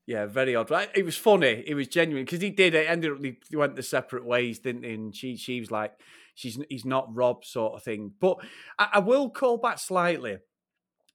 Yeah, 0.06 0.26
very 0.26 0.56
odd. 0.56 0.70
It 0.94 1.05
was 1.05 1.16
funny. 1.16 1.62
It 1.66 1.75
was 1.75 1.87
genuine 1.87 2.25
because 2.25 2.40
he 2.40 2.50
did 2.50 2.75
it. 2.75 2.88
Ended 2.88 3.12
up 3.12 3.20
they 3.20 3.37
went 3.52 3.76
the 3.76 3.82
separate 3.82 4.25
ways, 4.25 4.58
didn't 4.58 4.84
he? 4.84 4.94
And 4.94 5.14
she 5.14 5.37
she 5.37 5.60
was 5.60 5.70
like, 5.70 5.93
she's 6.34 6.58
he's 6.70 6.87
not 6.87 7.14
Rob 7.14 7.44
sort 7.44 7.75
of 7.75 7.82
thing. 7.82 8.12
But 8.19 8.38
I, 8.78 8.88
I 8.94 8.99
will 9.00 9.28
call 9.31 9.58
back 9.58 9.78
slightly. 9.78 10.38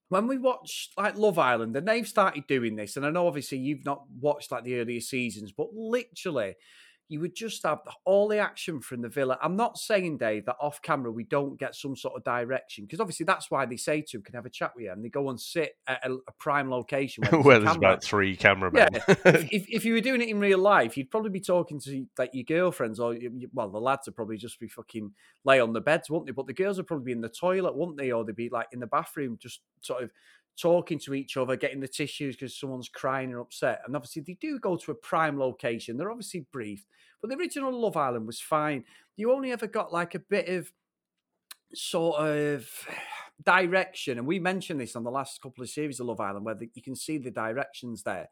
When 0.10 0.28
we 0.28 0.38
watched 0.38 0.92
like 0.96 1.18
Love 1.18 1.40
Island, 1.40 1.76
and 1.76 1.88
they've 1.88 2.08
started 2.08 2.46
doing 2.48 2.76
this, 2.76 2.96
and 2.96 3.04
I 3.04 3.10
know 3.10 3.26
obviously 3.26 3.58
you've 3.58 3.84
not 3.84 4.04
watched 4.22 4.52
like 4.52 4.64
the 4.64 4.80
earlier 4.80 5.02
seasons, 5.02 5.52
but 5.52 5.68
literally 5.74 6.54
you 7.10 7.20
would 7.20 7.36
just 7.36 7.64
have 7.64 7.80
all 8.06 8.28
the 8.28 8.38
action 8.40 8.80
from 8.80 9.02
the 9.02 9.10
villa. 9.10 9.38
I'm 9.42 9.56
not 9.56 9.78
saying, 9.78 10.18
Dave, 10.18 10.46
that 10.46 10.56
off 10.60 10.82
camera 10.82 11.12
we 11.12 11.26
don't 11.26 11.60
get 11.60 11.76
some 11.76 11.96
sort 11.96 12.16
of 12.16 12.24
direction 12.24 12.86
because 12.86 13.00
obviously 13.00 13.26
that's 13.26 13.52
why 13.52 13.66
they 13.66 13.78
say 13.78 14.02
to 14.02 14.18
him, 14.18 14.24
"Can 14.24 14.36
have 14.36 14.46
a 14.46 14.50
chat 14.50 14.72
with 14.76 14.86
you?" 14.86 14.92
And 14.92 15.04
they 15.04 15.10
go 15.10 15.30
and 15.30 15.40
sit 15.40 15.74
at 15.88 16.06
a, 16.06 16.14
a 16.14 16.32
prime 16.40 16.70
location 16.70 17.24
where 17.24 17.42
Where 17.44 17.60
there's 17.60 17.76
about 17.76 18.04
three 18.04 18.36
cameramen. 18.36 18.90
if, 18.94 19.26
if, 19.26 19.66
if 19.70 19.86
you 19.86 19.94
were 19.94 20.02
doing 20.02 20.22
it 20.22 20.30
in 20.30 20.40
real 20.40 20.60
life, 20.60 20.98
you'd 20.98 21.12
probably 21.12 21.30
be 21.32 21.42
talking 21.42 21.80
to 21.82 22.06
like 22.18 22.32
your 22.34 22.46
girlfriends 22.46 23.00
or 23.00 23.14
you- 23.14 23.50
well, 23.54 23.70
the 23.70 23.80
lads 23.80 24.08
would 24.08 24.16
probably 24.16 24.38
just 24.38 24.60
be 24.60 24.68
fucking 24.68 25.12
lay 25.44 25.60
on 25.60 25.74
the 25.74 25.82
beds, 25.82 26.10
wouldn't 26.10 26.28
they? 26.28 26.32
But 26.32 26.48
the 26.48 26.54
girls 26.54 26.78
would 26.78 26.88
probably 26.88 27.06
be 27.06 27.12
in 27.12 27.22
the 27.22 27.30
toilet, 27.30 27.76
wouldn't 27.76 27.98
they? 27.98 28.12
Or 28.12 28.24
they'd 28.24 28.36
be 28.36 28.50
like 28.50 28.68
in 28.72 28.80
the 28.80 28.88
bathroom, 28.88 29.38
just 29.42 29.62
sort 29.82 30.04
of 30.04 30.12
talking 30.60 31.00
to 31.00 31.14
each 31.14 31.38
other, 31.38 31.56
getting 31.56 31.80
the 31.80 31.88
tissues 31.88 32.36
because 32.36 32.58
someone's 32.58 32.90
crying 32.90 33.32
and 33.32 33.40
upset. 33.40 33.82
And 33.86 33.96
obviously, 33.96 34.22
they 34.22 34.38
do 34.40 34.60
go 34.60 34.76
to 34.78 34.92
a 34.92 34.96
prime 34.96 35.38
location. 35.38 35.98
They're 35.98 36.12
obviously 36.12 36.46
briefed, 36.52 36.88
but 37.22 37.30
the 37.30 37.38
original 37.38 37.78
Love 37.78 37.98
Island 37.98 38.28
was 38.28 38.40
fine. 38.40 38.84
You 39.16 39.32
only 39.32 39.52
ever 39.52 39.68
got 39.68 39.94
like 39.94 40.16
a 40.16 40.20
bit 40.20 40.48
of 40.50 40.72
sort 41.74 42.20
of 42.20 42.70
direction, 43.44 44.18
and 44.18 44.28
we 44.28 44.40
mentioned 44.40 44.80
this 44.80 44.96
on 44.96 45.04
the 45.04 45.12
last 45.12 45.42
couple 45.42 45.64
of 45.64 45.70
series 45.70 46.00
of 46.00 46.08
Love 46.08 46.20
Island, 46.20 46.46
where 46.46 46.56
the, 46.56 46.70
you 46.74 46.82
can 46.82 46.96
see 46.96 47.18
the 47.18 47.32
directions 47.32 48.04
there. 48.04 48.30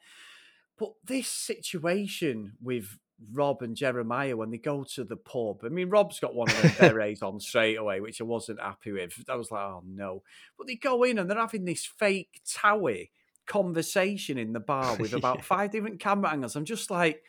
But 0.77 0.93
this 1.03 1.27
situation 1.27 2.53
with 2.61 2.97
Rob 3.33 3.61
and 3.61 3.75
Jeremiah 3.75 4.35
when 4.35 4.49
they 4.51 4.57
go 4.57 4.83
to 4.95 5.03
the 5.03 5.15
pub, 5.15 5.61
I 5.63 5.69
mean, 5.69 5.89
Rob's 5.89 6.19
got 6.19 6.33
one 6.35 6.49
of 6.49 6.61
them 6.61 6.71
berets 6.79 7.21
on 7.21 7.39
straight 7.39 7.75
away, 7.77 7.99
which 7.99 8.19
I 8.21 8.23
wasn't 8.23 8.61
happy 8.61 8.91
with. 8.91 9.23
I 9.29 9.35
was 9.35 9.51
like, 9.51 9.61
oh 9.61 9.83
no. 9.85 10.23
But 10.57 10.67
they 10.67 10.75
go 10.75 11.03
in 11.03 11.19
and 11.19 11.29
they're 11.29 11.37
having 11.37 11.65
this 11.65 11.85
fake 11.85 12.41
towie 12.47 13.09
conversation 13.45 14.37
in 14.37 14.53
the 14.53 14.59
bar 14.59 14.95
with 14.97 15.13
about 15.13 15.37
Yeah. 15.37 15.41
five 15.43 15.71
different 15.71 15.99
camera 15.99 16.31
angles. 16.31 16.55
I'm 16.55 16.65
just 16.65 16.89
like, 16.89 17.23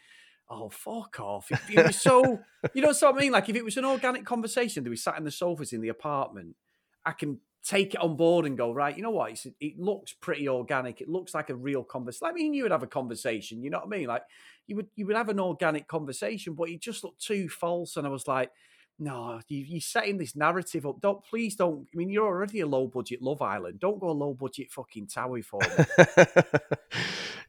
oh, 0.48 0.68
fuck 0.68 1.18
off. 1.20 1.50
It, 1.50 1.60
it 1.70 1.86
was 1.86 2.00
so, 2.00 2.40
you 2.74 2.82
know 2.82 2.88
what 2.88 3.02
I 3.02 3.12
mean? 3.12 3.32
Like, 3.32 3.48
if 3.48 3.56
it 3.56 3.64
was 3.64 3.76
an 3.76 3.84
organic 3.84 4.24
conversation 4.24 4.84
that 4.84 4.90
we 4.90 4.96
sat 4.96 5.18
in 5.18 5.24
the 5.24 5.30
sofas 5.30 5.72
in 5.72 5.80
the 5.80 5.88
apartment, 5.88 6.56
I 7.04 7.12
can 7.12 7.40
take 7.64 7.94
it 7.94 8.00
on 8.00 8.16
board 8.16 8.44
and 8.46 8.56
go, 8.56 8.72
right, 8.72 8.96
you 8.96 9.02
know 9.02 9.10
what? 9.10 9.32
It's, 9.32 9.46
it 9.60 9.78
looks 9.78 10.12
pretty 10.12 10.48
organic. 10.48 11.00
It 11.00 11.08
looks 11.08 11.34
like 11.34 11.50
a 11.50 11.54
real 11.54 11.84
conversation. 11.84 12.28
I 12.28 12.32
mean, 12.32 12.54
you 12.54 12.64
would 12.64 12.72
have 12.72 12.82
a 12.82 12.88
conversation, 12.88 13.62
you 13.62 13.70
know 13.70 13.78
what 13.78 13.86
I 13.86 13.98
mean? 13.98 14.06
Like 14.06 14.22
you 14.66 14.76
would 14.76 14.88
you 14.96 15.06
would 15.06 15.16
have 15.16 15.28
an 15.28 15.40
organic 15.40 15.86
conversation, 15.88 16.54
but 16.54 16.68
it 16.68 16.80
just 16.80 17.04
looked 17.04 17.24
too 17.24 17.48
false. 17.48 17.96
And 17.96 18.06
I 18.06 18.10
was 18.10 18.26
like, 18.26 18.50
no, 18.98 19.40
you, 19.48 19.58
you're 19.60 19.80
setting 19.80 20.18
this 20.18 20.36
narrative 20.36 20.86
up. 20.86 21.00
Don't 21.00 21.24
please 21.24 21.56
don't. 21.56 21.86
I 21.92 21.96
mean, 21.96 22.10
you're 22.10 22.26
already 22.26 22.60
a 22.60 22.66
low 22.66 22.86
budget 22.86 23.22
Love 23.22 23.42
Island. 23.42 23.80
Don't 23.80 24.00
go 24.00 24.10
a 24.10 24.12
low 24.12 24.34
budget 24.34 24.70
fucking 24.70 25.06
Towie 25.06 25.44
for 25.44 25.60
me. 25.60 26.78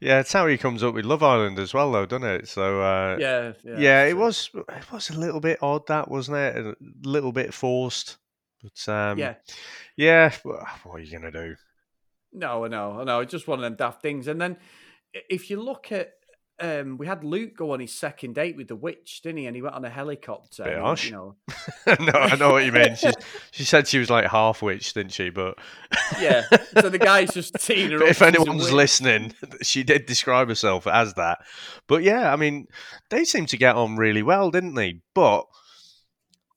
yeah, 0.00 0.22
he 0.22 0.58
comes 0.58 0.82
up 0.82 0.94
with 0.94 1.04
Love 1.04 1.22
Island 1.22 1.58
as 1.58 1.74
well, 1.74 1.92
though, 1.92 2.06
doesn't 2.06 2.28
it? 2.28 2.48
So 2.48 2.80
uh, 2.80 3.16
yeah, 3.20 3.52
yeah, 3.62 4.04
that's 4.04 4.10
it 4.10 4.16
was 4.16 4.50
it 4.54 4.92
was 4.92 5.10
a 5.10 5.18
little 5.18 5.40
bit 5.40 5.58
odd, 5.62 5.86
that 5.88 6.10
wasn't 6.10 6.38
it? 6.38 6.56
A 6.56 6.76
little 7.02 7.32
bit 7.32 7.54
forced, 7.54 8.16
but 8.64 8.92
um, 8.92 9.18
yeah. 9.18 9.34
yeah. 9.96 10.32
What 10.42 10.94
are 10.94 10.98
you 10.98 11.12
gonna 11.12 11.30
do? 11.30 11.56
No, 12.32 12.64
I 12.64 12.68
know, 12.68 13.00
I 13.00 13.04
know. 13.04 13.20
It's 13.20 13.30
just 13.30 13.46
one 13.46 13.58
of 13.58 13.62
them 13.62 13.76
daft 13.76 14.02
things. 14.02 14.26
And 14.26 14.40
then 14.40 14.56
if 15.12 15.50
you 15.50 15.62
look 15.62 15.92
at, 15.92 16.14
um, 16.60 16.98
we 16.98 17.06
had 17.06 17.22
Luke 17.22 17.56
go 17.56 17.72
on 17.72 17.80
his 17.80 17.92
second 17.92 18.34
date 18.34 18.56
with 18.56 18.68
the 18.68 18.76
witch, 18.76 19.20
didn't 19.22 19.38
he? 19.38 19.46
And 19.46 19.54
he 19.54 19.62
went 19.62 19.74
on 19.74 19.84
a 19.84 19.90
helicopter. 19.90 20.64
Bit 20.64 20.78
harsh. 20.78 21.06
You 21.06 21.12
know, 21.12 21.36
no, 21.86 22.12
I 22.12 22.36
know 22.36 22.52
what 22.52 22.64
you 22.64 22.72
mean. 22.72 22.96
She, 22.96 23.10
she 23.52 23.64
said 23.64 23.86
she 23.86 23.98
was 23.98 24.10
like 24.10 24.26
half 24.26 24.62
witch, 24.62 24.94
didn't 24.94 25.12
she? 25.12 25.30
But 25.30 25.58
yeah. 26.20 26.44
So 26.80 26.88
the 26.88 26.98
guy's 26.98 27.32
just 27.32 27.54
teeing 27.60 27.90
her 27.90 28.02
if 28.02 28.22
anyone's 28.22 28.72
listening, 28.72 29.34
she 29.62 29.84
did 29.84 30.06
describe 30.06 30.48
herself 30.48 30.86
as 30.86 31.14
that. 31.14 31.38
But 31.86 32.02
yeah, 32.02 32.32
I 32.32 32.36
mean, 32.36 32.66
they 33.10 33.24
seem 33.24 33.46
to 33.46 33.56
get 33.56 33.76
on 33.76 33.96
really 33.96 34.22
well, 34.22 34.50
didn't 34.50 34.74
they? 34.74 35.00
But 35.14 35.46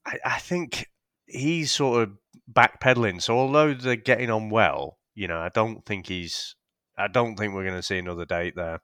I, 0.05 0.17
I 0.25 0.39
think 0.39 0.88
he's 1.27 1.72
sort 1.72 2.03
of 2.03 2.12
backpedaling. 2.51 3.22
So 3.22 3.38
although 3.38 3.74
they're 3.74 3.96
getting 3.96 4.29
on 4.29 4.50
well, 4.50 4.98
you 5.15 5.27
know, 5.27 5.39
I 5.39 5.50
don't 5.50 5.86
think 5.86 6.07
he's. 6.07 6.55
I 6.98 7.07
don't 7.07 7.36
think 7.36 7.53
we're 7.53 7.63
going 7.63 7.75
to 7.75 7.84
see 7.84 8.00
another 8.00 8.25
date 8.25 8.55
there. 8.55 8.79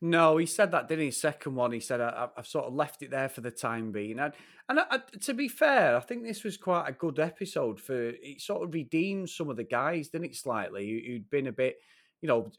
No, 0.00 0.36
he 0.36 0.46
said 0.46 0.72
that, 0.72 0.88
didn't 0.88 1.06
he? 1.06 1.10
Second 1.10 1.54
one, 1.54 1.72
he 1.72 1.80
said, 1.80 2.00
I, 2.00 2.28
I've 2.36 2.46
sort 2.46 2.66
of 2.66 2.74
left 2.74 3.02
it 3.02 3.10
there 3.10 3.28
for 3.28 3.40
the 3.40 3.50
time 3.50 3.92
being. 3.92 4.18
And, 4.18 4.32
and 4.68 4.80
I, 4.80 5.00
to 5.22 5.34
be 5.34 5.48
fair, 5.48 5.96
I 5.96 6.00
think 6.00 6.22
this 6.22 6.44
was 6.44 6.56
quite 6.56 6.88
a 6.88 6.92
good 6.92 7.18
episode 7.18 7.80
for 7.80 8.10
it. 8.10 8.40
Sort 8.40 8.62
of 8.62 8.74
redeemed 8.74 9.30
some 9.30 9.48
of 9.48 9.56
the 9.56 9.64
guys, 9.64 10.08
didn't 10.08 10.26
it? 10.26 10.36
Slightly, 10.36 10.86
who- 10.88 11.12
who'd 11.12 11.30
been 11.30 11.46
a 11.46 11.52
bit, 11.52 11.76
you 12.20 12.28
know, 12.28 12.50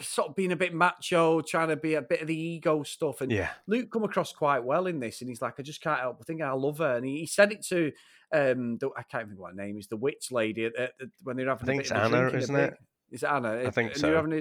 sort 0.00 0.28
of 0.28 0.36
being 0.36 0.52
a 0.52 0.56
bit 0.56 0.72
macho, 0.72 1.40
trying 1.40 1.68
to 1.68 1.76
be 1.76 1.94
a 1.94 2.02
bit 2.02 2.20
of 2.20 2.28
the 2.28 2.38
ego 2.38 2.82
stuff. 2.82 3.20
And 3.20 3.32
Yeah, 3.32 3.50
Luke 3.66 3.90
come 3.90 4.04
across 4.04 4.32
quite 4.32 4.62
well 4.62 4.86
in 4.86 5.00
this, 5.00 5.20
and 5.20 5.28
he's 5.28 5.42
like, 5.42 5.54
I 5.58 5.62
just 5.62 5.80
can't 5.80 6.00
help 6.00 6.18
but 6.18 6.26
think 6.26 6.42
I 6.42 6.52
love 6.52 6.78
her. 6.78 6.96
And 6.96 7.04
he, 7.06 7.20
he 7.20 7.26
said 7.26 7.50
it 7.52 7.64
to, 7.66 7.90
um, 8.32 8.78
the, 8.78 8.90
I 8.96 9.02
can't 9.02 9.24
remember 9.24 9.42
what 9.42 9.50
her 9.56 9.56
name 9.64 9.78
is, 9.78 9.88
the 9.88 9.96
witch 9.96 10.30
lady 10.30 10.66
at, 10.66 10.76
at, 10.76 10.92
at- 11.00 11.08
when 11.22 11.36
they're 11.36 11.48
having 11.48 11.66
think 11.66 11.80
a 11.80 11.82
bit 11.82 11.86
it's 11.86 11.90
of 11.90 12.14
Anna, 12.14 12.30
drink 12.30 12.42
isn't 12.42 12.56
it? 12.56 12.74
Is 13.10 13.22
it 13.22 13.28
Anna? 13.28 13.62
I 13.66 13.70
think 13.70 13.92
and 13.92 14.00
so. 14.00 14.06
You're 14.08 14.16
having 14.16 14.32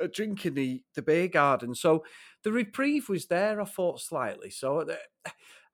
a, 0.00 0.04
a 0.04 0.08
drink 0.08 0.44
in 0.46 0.54
the, 0.54 0.82
the 0.94 1.02
beer 1.02 1.28
garden. 1.28 1.74
So 1.74 2.04
the 2.44 2.52
reprieve 2.52 3.08
was 3.08 3.26
there, 3.26 3.60
I 3.60 3.64
thought, 3.64 4.00
slightly. 4.00 4.50
So 4.50 4.84
the, 4.84 4.98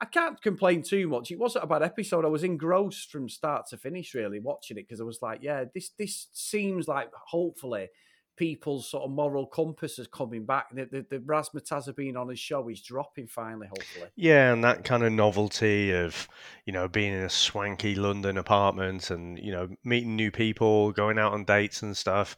I 0.00 0.04
can't 0.04 0.40
complain 0.42 0.82
too 0.82 1.08
much. 1.08 1.30
It 1.30 1.38
wasn't 1.38 1.64
a 1.64 1.66
bad 1.66 1.82
episode. 1.82 2.24
I 2.24 2.28
was 2.28 2.44
engrossed 2.44 3.10
from 3.10 3.28
start 3.28 3.66
to 3.70 3.78
finish, 3.78 4.14
really, 4.14 4.40
watching 4.40 4.76
it 4.76 4.86
because 4.86 5.00
I 5.00 5.04
was 5.04 5.20
like, 5.22 5.40
yeah, 5.42 5.64
this 5.74 5.90
this 5.98 6.28
seems 6.32 6.86
like 6.86 7.10
hopefully 7.14 7.88
people's 8.36 8.90
sort 8.90 9.04
of 9.04 9.10
moral 9.10 9.46
compass 9.46 9.98
is 9.98 10.06
coming 10.06 10.44
back. 10.44 10.66
The, 10.70 10.84
the, 10.84 11.06
the 11.08 11.18
razzmatazz 11.20 11.88
of 11.88 11.96
being 11.96 12.16
on 12.16 12.28
his 12.28 12.38
show 12.38 12.68
is 12.68 12.82
dropping 12.82 13.28
finally, 13.28 13.66
hopefully. 13.66 14.08
Yeah, 14.14 14.52
and 14.52 14.62
that 14.62 14.84
kind 14.84 15.02
of 15.02 15.12
novelty 15.12 15.92
of, 15.94 16.28
you 16.66 16.72
know, 16.72 16.86
being 16.86 17.14
in 17.14 17.22
a 17.22 17.30
swanky 17.30 17.94
London 17.94 18.36
apartment 18.36 19.10
and, 19.10 19.38
you 19.38 19.52
know, 19.52 19.68
meeting 19.84 20.16
new 20.16 20.30
people, 20.30 20.92
going 20.92 21.18
out 21.18 21.32
on 21.32 21.44
dates 21.44 21.82
and 21.82 21.96
stuff. 21.96 22.36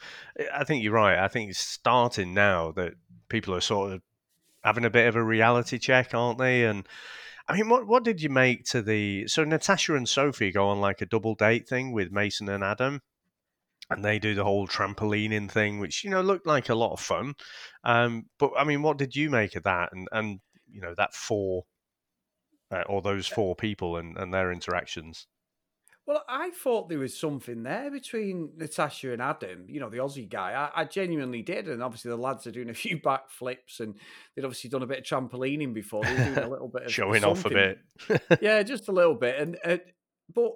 I 0.54 0.64
think 0.64 0.84
you're 0.84 0.92
right. 0.92 1.18
I 1.18 1.28
think 1.28 1.50
it's 1.50 1.58
starting 1.58 2.32
now 2.32 2.72
that 2.72 2.94
people 3.28 3.54
are 3.54 3.60
sort 3.60 3.92
of 3.92 4.02
having 4.62 4.84
a 4.84 4.90
bit 4.90 5.08
of 5.08 5.16
a 5.16 5.22
reality 5.22 5.78
check, 5.78 6.14
aren't 6.14 6.38
they? 6.38 6.64
And 6.64 6.86
I 7.48 7.54
mean, 7.54 7.68
what 7.68 7.86
what 7.86 8.04
did 8.04 8.20
you 8.20 8.28
make 8.28 8.64
to 8.66 8.82
the 8.82 9.26
so 9.26 9.44
Natasha 9.44 9.94
and 9.94 10.08
Sophie 10.08 10.52
go 10.52 10.68
on 10.68 10.80
like 10.80 11.00
a 11.00 11.06
double 11.06 11.34
date 11.34 11.68
thing 11.68 11.92
with 11.92 12.12
Mason 12.12 12.48
and 12.48 12.62
Adam? 12.62 13.00
and 13.90 14.04
they 14.04 14.18
do 14.18 14.34
the 14.34 14.44
whole 14.44 14.66
trampolining 14.68 15.50
thing, 15.50 15.78
which 15.78 16.04
you 16.04 16.10
know 16.10 16.20
looked 16.20 16.46
like 16.46 16.68
a 16.68 16.74
lot 16.74 16.92
of 16.92 17.00
fun. 17.00 17.34
Um, 17.84 18.26
but 18.38 18.52
I 18.58 18.64
mean, 18.64 18.82
what 18.82 18.98
did 18.98 19.16
you 19.16 19.30
make 19.30 19.56
of 19.56 19.62
that? 19.64 19.90
And 19.92 20.08
and 20.12 20.40
you 20.70 20.80
know 20.80 20.94
that 20.96 21.14
four 21.14 21.64
uh, 22.70 22.82
or 22.86 23.00
those 23.02 23.26
four 23.26 23.56
people 23.56 23.96
and, 23.96 24.16
and 24.18 24.32
their 24.32 24.52
interactions. 24.52 25.26
Well, 26.08 26.24
I 26.26 26.48
thought 26.48 26.88
there 26.88 26.98
was 26.98 27.14
something 27.14 27.64
there 27.64 27.90
between 27.90 28.52
Natasha 28.56 29.12
and 29.12 29.20
Adam, 29.20 29.66
you 29.68 29.78
know, 29.78 29.90
the 29.90 29.98
Aussie 29.98 30.26
guy. 30.26 30.52
I, 30.52 30.80
I 30.80 30.84
genuinely 30.86 31.42
did. 31.42 31.68
And 31.68 31.82
obviously, 31.82 32.08
the 32.08 32.16
lads 32.16 32.46
are 32.46 32.50
doing 32.50 32.70
a 32.70 32.74
few 32.86 32.98
backflips 32.98 33.80
and 33.80 33.94
they'd 34.34 34.44
obviously 34.46 34.70
done 34.70 34.82
a 34.82 34.86
bit 34.86 35.00
of 35.00 35.04
trampolining 35.04 35.74
before. 35.74 36.02
They 36.02 36.14
were 36.14 36.24
doing 36.24 36.38
a 36.38 36.48
little 36.48 36.68
bit 36.68 36.84
of 36.84 36.92
showing 36.94 37.24
off 37.24 37.44
a 37.44 37.50
bit. 37.50 37.80
yeah, 38.40 38.62
just 38.62 38.88
a 38.88 38.92
little 38.92 39.16
bit. 39.16 39.38
And 39.38 39.58
uh, 39.62 39.76
But 40.34 40.52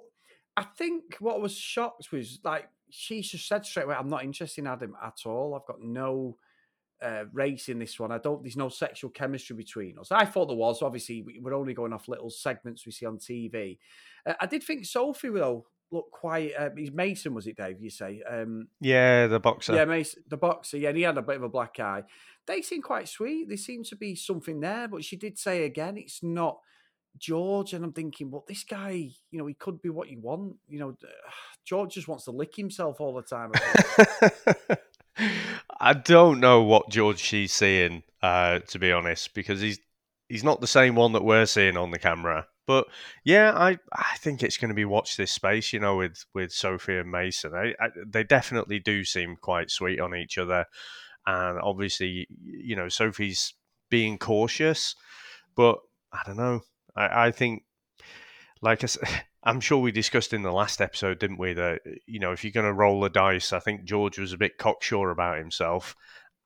I 0.57 0.63
think 0.63 1.17
what 1.19 1.39
was 1.39 1.55
shocked 1.55 2.11
was 2.11 2.39
like 2.43 2.67
she 2.89 3.21
just 3.21 3.47
said 3.47 3.63
straight 3.63 3.83
away, 3.83 3.95
I'm 3.95 4.09
not 4.09 4.23
interested 4.23 4.61
in 4.61 4.67
Adam 4.67 4.95
at 5.03 5.19
all. 5.27 5.53
I've 5.53 5.67
got 5.67 5.83
no 5.83 6.37
uh, 7.03 7.25
race 7.33 7.69
in 7.69 7.79
this 7.79 7.99
one. 7.99 8.11
I 8.11 8.17
don't. 8.17 8.41
There's 8.41 8.57
no 8.57 8.69
sexual 8.69 9.11
chemistry 9.11 9.55
between 9.55 9.97
us. 9.99 10.11
I 10.11 10.25
thought 10.25 10.47
there 10.47 10.57
was. 10.57 10.81
Obviously, 10.81 11.25
we're 11.41 11.53
only 11.53 11.73
going 11.73 11.93
off 11.93 12.07
little 12.07 12.29
segments 12.29 12.85
we 12.85 12.91
see 12.91 13.05
on 13.05 13.17
TV. 13.17 13.77
Uh, 14.25 14.33
I 14.39 14.45
did 14.45 14.63
think 14.63 14.85
Sophie 14.85 15.29
though 15.29 15.65
looked 15.91 16.11
quite. 16.11 16.51
Uh, 16.57 16.69
he's 16.75 16.91
Mason, 16.91 17.33
was 17.33 17.47
it, 17.47 17.57
Dave? 17.57 17.81
You 17.81 17.89
say? 17.89 18.21
Um, 18.29 18.67
yeah, 18.81 19.27
the 19.27 19.39
boxer. 19.39 19.75
Yeah, 19.75 19.85
Mason, 19.85 20.23
the 20.29 20.37
boxer. 20.37 20.77
Yeah, 20.77 20.89
and 20.89 20.97
he 20.97 21.03
had 21.03 21.17
a 21.17 21.21
bit 21.21 21.37
of 21.37 21.43
a 21.43 21.49
black 21.49 21.79
eye. 21.79 22.03
They 22.45 22.61
seem 22.61 22.81
quite 22.81 23.07
sweet. 23.07 23.47
There 23.47 23.57
seems 23.57 23.89
to 23.89 23.95
be 23.95 24.15
something 24.15 24.59
there, 24.59 24.87
but 24.87 25.03
she 25.03 25.15
did 25.15 25.37
say 25.37 25.63
again, 25.63 25.97
it's 25.97 26.21
not 26.23 26.59
George, 27.17 27.73
and 27.73 27.85
I'm 27.85 27.93
thinking, 27.93 28.31
well, 28.31 28.43
this 28.47 28.63
guy, 28.63 29.09
you 29.31 29.39
know, 29.39 29.45
he 29.45 29.53
could 29.53 29.81
be 29.81 29.89
what 29.89 30.09
you 30.09 30.19
want. 30.19 30.55
You 30.67 30.79
know, 30.79 30.97
George 31.65 31.93
just 31.93 32.07
wants 32.07 32.25
to 32.25 32.31
lick 32.31 32.55
himself 32.55 32.99
all 32.99 33.13
the 33.13 33.21
time. 33.21 33.51
I 35.79 35.93
don't 35.93 36.39
know 36.39 36.61
what 36.61 36.89
George 36.89 37.19
she's 37.19 37.53
seeing, 37.53 38.03
uh, 38.21 38.59
to 38.59 38.79
be 38.79 38.91
honest, 38.91 39.33
because 39.33 39.61
he's 39.61 39.79
he's 40.29 40.43
not 40.43 40.61
the 40.61 40.67
same 40.67 40.95
one 40.95 41.13
that 41.13 41.23
we're 41.23 41.45
seeing 41.45 41.77
on 41.77 41.91
the 41.91 41.99
camera. 41.99 42.47
But 42.65 42.87
yeah, 43.25 43.51
I 43.55 43.77
I 43.91 44.15
think 44.17 44.41
it's 44.41 44.57
going 44.57 44.69
to 44.69 44.75
be 44.75 44.85
watch 44.85 45.17
this 45.17 45.31
space, 45.31 45.73
you 45.73 45.79
know, 45.79 45.97
with 45.97 46.25
with 46.33 46.51
Sophie 46.51 46.97
and 46.97 47.11
Mason. 47.11 47.53
I, 47.53 47.73
I, 47.79 47.89
they 48.05 48.23
definitely 48.23 48.79
do 48.79 49.03
seem 49.03 49.35
quite 49.35 49.69
sweet 49.69 49.99
on 49.99 50.15
each 50.15 50.37
other, 50.37 50.65
and 51.25 51.59
obviously, 51.61 52.27
you 52.41 52.75
know, 52.75 52.87
Sophie's 52.87 53.53
being 53.89 54.17
cautious, 54.17 54.95
but 55.55 55.79
I 56.11 56.21
don't 56.25 56.37
know. 56.37 56.61
I, 56.95 57.27
I 57.27 57.31
think, 57.31 57.63
like 58.61 58.83
I 58.83 58.87
said, 58.87 59.07
I'm 59.45 59.59
sure 59.59 59.79
we 59.79 59.91
discussed 59.91 60.33
in 60.33 60.41
the 60.41 60.51
last 60.51 60.81
episode, 60.81 61.19
didn't 61.19 61.37
we? 61.37 61.53
That 61.53 61.81
you 62.05 62.19
know, 62.19 62.31
if 62.31 62.43
you're 62.43 62.51
going 62.51 62.65
to 62.65 62.73
roll 62.73 63.01
the 63.01 63.09
dice, 63.09 63.51
I 63.51 63.59
think 63.59 63.83
George 63.83 64.17
was 64.17 64.33
a 64.33 64.37
bit 64.37 64.57
cocksure 64.57 65.09
about 65.09 65.37
himself, 65.37 65.95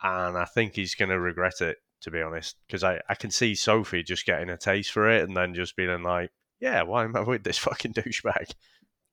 and 0.02 0.38
I 0.38 0.46
think 0.46 0.76
he's 0.76 0.96
going 0.96 1.10
to 1.10 1.20
regret 1.20 1.62
it. 1.62 1.78
To 2.02 2.12
be 2.12 2.22
honest, 2.22 2.58
because 2.68 2.84
I, 2.84 3.02
I 3.10 3.16
can 3.16 3.32
see 3.32 3.56
Sophie 3.56 4.04
just 4.04 4.28
getting 4.28 4.50
a 4.50 4.58
taste 4.58 4.92
for 4.92 5.10
it 5.10 5.24
and 5.24 5.36
then 5.36 5.56
just 5.56 5.76
being 5.76 6.04
like, 6.04 6.30
yeah, 6.60 6.84
why 6.84 7.04
am 7.04 7.16
I 7.16 7.22
with 7.22 7.44
this 7.44 7.58
fucking 7.58 7.94
douchebag? 7.96 8.52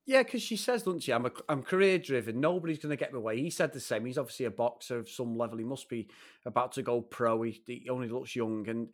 Yeah, 0.06 0.22
because 0.22 0.42
she 0.42 0.56
says, 0.56 0.82
doesn't 0.82 1.02
she? 1.02 1.12
I'm 1.12 1.26
I'm 1.48 1.62
career 1.62 1.98
driven. 1.98 2.40
Nobody's 2.40 2.78
going 2.78 2.90
to 2.90 2.96
get 2.96 3.12
me 3.12 3.18
away. 3.18 3.40
He 3.40 3.48
said 3.48 3.72
the 3.72 3.80
same. 3.80 4.04
He's 4.04 4.18
obviously 4.18 4.44
a 4.46 4.50
boxer 4.50 4.98
of 4.98 5.08
some 5.08 5.38
level. 5.38 5.56
He 5.56 5.64
must 5.64 5.88
be 5.88 6.08
about 6.44 6.72
to 6.72 6.82
go 6.82 7.00
pro. 7.00 7.40
He, 7.42 7.62
he 7.66 7.88
only 7.88 8.08
looks 8.08 8.36
young, 8.36 8.68
and 8.68 8.88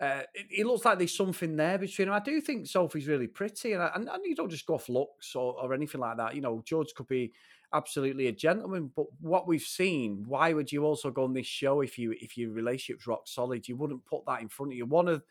uh, 0.00 0.22
it, 0.34 0.46
it, 0.50 0.66
looks 0.66 0.84
like 0.84 0.98
there's 0.98 1.16
something 1.16 1.56
there 1.56 1.78
between 1.78 2.08
them. 2.08 2.14
I 2.14 2.20
do 2.20 2.40
think 2.40 2.66
Sophie's 2.66 3.08
really 3.08 3.26
pretty, 3.26 3.72
and, 3.72 3.82
I, 3.82 3.90
and, 3.94 4.08
and 4.08 4.24
you 4.24 4.34
don't 4.34 4.50
just 4.50 4.66
go 4.66 4.74
off 4.74 4.88
looks 4.88 5.34
or, 5.34 5.54
or 5.60 5.72
anything 5.72 6.00
like 6.00 6.18
that. 6.18 6.34
You 6.34 6.42
know, 6.42 6.62
George 6.64 6.92
could 6.94 7.08
be 7.08 7.32
absolutely 7.72 8.26
a 8.26 8.32
gentleman, 8.32 8.90
but 8.94 9.06
what 9.20 9.46
we've 9.46 9.62
seen, 9.62 10.24
why 10.26 10.52
would 10.52 10.70
you 10.70 10.84
also 10.84 11.10
go 11.10 11.24
on 11.24 11.32
this 11.32 11.46
show 11.46 11.80
if 11.80 11.98
you 11.98 12.14
if 12.20 12.36
your 12.36 12.50
relationship's 12.50 13.06
rock 13.06 13.22
solid? 13.26 13.66
You 13.68 13.76
wouldn't 13.76 14.04
put 14.04 14.26
that 14.26 14.42
in 14.42 14.48
front 14.48 14.72
of 14.72 14.76
you. 14.76 14.84
One 14.86 15.08
of 15.08 15.22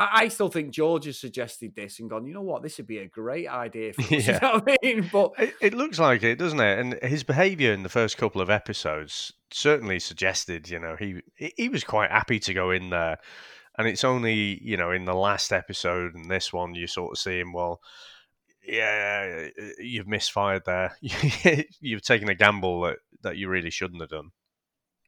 I, 0.00 0.28
still 0.28 0.48
think 0.48 0.70
George 0.70 1.06
has 1.06 1.18
suggested 1.18 1.74
this 1.74 1.98
and 1.98 2.08
gone, 2.08 2.24
you 2.24 2.32
know 2.32 2.42
what, 2.42 2.62
this 2.62 2.78
would 2.78 2.86
be 2.86 2.98
a 2.98 3.08
great 3.08 3.48
idea 3.48 3.92
for 3.92 4.02
us. 4.02 4.10
Yeah. 4.10 4.34
You 4.34 4.40
know 4.40 4.62
I 4.66 4.76
mean? 4.82 5.10
But 5.12 5.32
it, 5.38 5.54
it, 5.60 5.74
looks 5.74 5.98
like 5.98 6.22
it, 6.22 6.38
doesn't 6.38 6.60
it? 6.60 6.78
And 6.78 7.02
his 7.02 7.24
behaviour 7.24 7.72
in 7.72 7.82
the 7.82 7.88
first 7.88 8.16
couple 8.16 8.40
of 8.40 8.48
episodes 8.48 9.32
certainly 9.50 9.98
suggested, 9.98 10.70
you 10.70 10.78
know, 10.78 10.94
he 10.96 11.22
he 11.34 11.68
was 11.68 11.82
quite 11.82 12.10
happy 12.10 12.38
to 12.40 12.54
go 12.54 12.70
in 12.70 12.90
there. 12.90 13.18
And 13.78 13.86
it's 13.86 14.04
only, 14.04 14.60
you 14.62 14.76
know, 14.76 14.90
in 14.90 15.04
the 15.04 15.14
last 15.14 15.52
episode 15.52 16.14
and 16.14 16.28
this 16.28 16.52
one 16.52 16.74
you 16.74 16.88
sort 16.88 17.12
of 17.12 17.18
see 17.18 17.38
him, 17.38 17.52
well, 17.52 17.80
yeah, 18.66 19.48
you've 19.78 20.08
misfired 20.08 20.64
there. 20.66 20.96
you've 21.80 22.02
taken 22.02 22.28
a 22.28 22.34
gamble 22.34 22.82
that, 22.82 22.98
that 23.22 23.36
you 23.36 23.48
really 23.48 23.70
shouldn't 23.70 24.02
have 24.02 24.10
done. 24.10 24.32